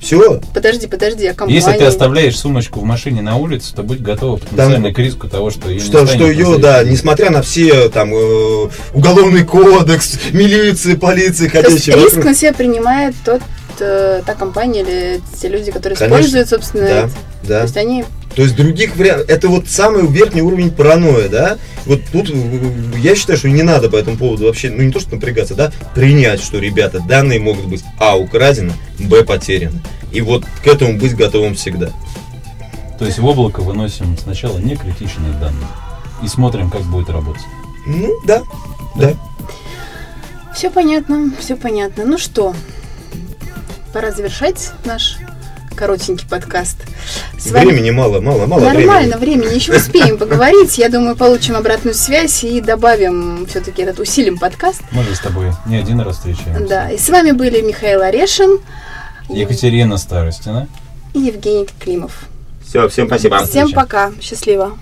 Все. 0.00 0.40
Подожди, 0.54 0.86
подожди, 0.86 1.26
а 1.26 1.34
компания... 1.34 1.56
Если 1.56 1.72
ты 1.72 1.84
оставляешь 1.84 2.38
сумочку 2.38 2.80
в 2.80 2.84
машине 2.84 3.20
на 3.20 3.36
улице, 3.36 3.74
то 3.74 3.82
будь 3.82 4.00
готов 4.00 4.40
потенциально 4.40 4.86
там, 4.86 4.94
к 4.94 4.98
риску 4.98 5.28
того, 5.28 5.50
что 5.50 5.68
ее 5.68 5.80
что, 5.80 6.00
не 6.00 6.06
Что 6.06 6.26
ее, 6.26 6.58
да, 6.58 6.82
несмотря 6.84 7.30
на 7.30 7.42
все 7.42 7.90
там 7.90 8.12
э, 8.14 8.68
уголовный 8.94 9.44
кодекс, 9.44 10.18
милиции, 10.32 10.94
полиции, 10.94 11.48
ходящие 11.48 11.96
риск 11.96 12.16
на 12.16 12.34
себя 12.34 12.54
принимает 12.54 13.14
тот, 13.24 13.42
э, 13.78 14.22
та 14.24 14.34
компания 14.34 14.80
или 14.80 15.20
те 15.38 15.48
люди, 15.48 15.70
которые 15.70 15.98
Конечно, 15.98 16.16
используют, 16.16 16.48
собственно, 16.48 16.82
да, 16.84 16.90
это. 16.90 17.10
да. 17.42 17.58
То 17.58 17.64
есть 17.64 17.76
они 17.76 18.04
то 18.34 18.42
есть 18.42 18.54
других 18.54 18.96
вариантов. 18.96 19.28
Это 19.28 19.48
вот 19.48 19.68
самый 19.68 20.06
верхний 20.06 20.42
уровень 20.42 20.70
паранойи, 20.70 21.28
да? 21.28 21.58
Вот 21.86 22.00
тут 22.12 22.30
я 22.96 23.14
считаю, 23.16 23.38
что 23.38 23.48
не 23.48 23.62
надо 23.62 23.90
по 23.90 23.96
этому 23.96 24.16
поводу 24.16 24.44
вообще, 24.46 24.70
ну 24.70 24.82
не 24.82 24.92
то, 24.92 25.00
что 25.00 25.14
напрягаться, 25.14 25.54
да, 25.54 25.72
принять, 25.94 26.42
что, 26.42 26.58
ребята, 26.58 27.00
данные 27.00 27.40
могут 27.40 27.66
быть 27.66 27.82
А, 27.98 28.16
украдены, 28.16 28.72
Б, 28.98 29.24
потеряны. 29.24 29.80
И 30.12 30.20
вот 30.20 30.44
к 30.62 30.66
этому 30.66 30.98
быть 30.98 31.16
готовым 31.16 31.54
всегда. 31.54 31.90
То 32.98 33.06
есть 33.06 33.18
в 33.18 33.26
облако 33.26 33.60
выносим 33.60 34.16
сначала 34.18 34.58
не 34.58 34.76
критичные 34.76 35.32
данные. 35.40 35.68
и 36.22 36.28
смотрим, 36.28 36.70
как 36.70 36.82
будет 36.82 37.08
работать. 37.10 37.42
Ну, 37.86 38.10
да, 38.26 38.42
да. 38.96 39.14
Все 40.54 40.70
понятно, 40.70 41.32
все 41.38 41.56
понятно. 41.56 42.04
Ну 42.04 42.18
что, 42.18 42.54
пора 43.92 44.12
завершать 44.12 44.72
наш 44.84 45.16
коротенький 45.74 46.26
подкаст. 46.28 46.76
С 47.38 47.50
вами... 47.50 47.66
Времени 47.66 47.90
мало, 47.90 48.20
мало, 48.20 48.46
мало 48.46 48.60
Нормально, 48.60 49.16
времени. 49.18 49.40
времени. 49.42 49.54
Еще 49.54 49.76
успеем 49.76 50.18
поговорить. 50.18 50.78
Я 50.78 50.88
думаю, 50.88 51.16
получим 51.16 51.56
обратную 51.56 51.94
связь 51.94 52.44
и 52.44 52.60
добавим 52.60 53.46
все-таки 53.46 53.82
этот, 53.82 54.00
усилим 54.00 54.38
подкаст. 54.38 54.82
Мы 54.92 55.02
же 55.04 55.14
с 55.14 55.20
тобой 55.20 55.52
не 55.66 55.76
один 55.76 56.00
раз 56.00 56.16
встречаемся. 56.16 56.66
Да, 56.68 56.90
и 56.90 56.98
с 56.98 57.08
вами 57.08 57.32
были 57.32 57.60
Михаил 57.60 58.02
Орешин. 58.02 58.60
Екатерина 59.28 59.96
Старостина. 59.96 60.68
И 61.14 61.20
Евгений 61.20 61.68
Климов. 61.78 62.24
Все, 62.66 62.88
всем 62.88 63.06
спасибо. 63.06 63.44
Всем 63.46 63.72
пока. 63.72 64.12
Счастливо. 64.20 64.78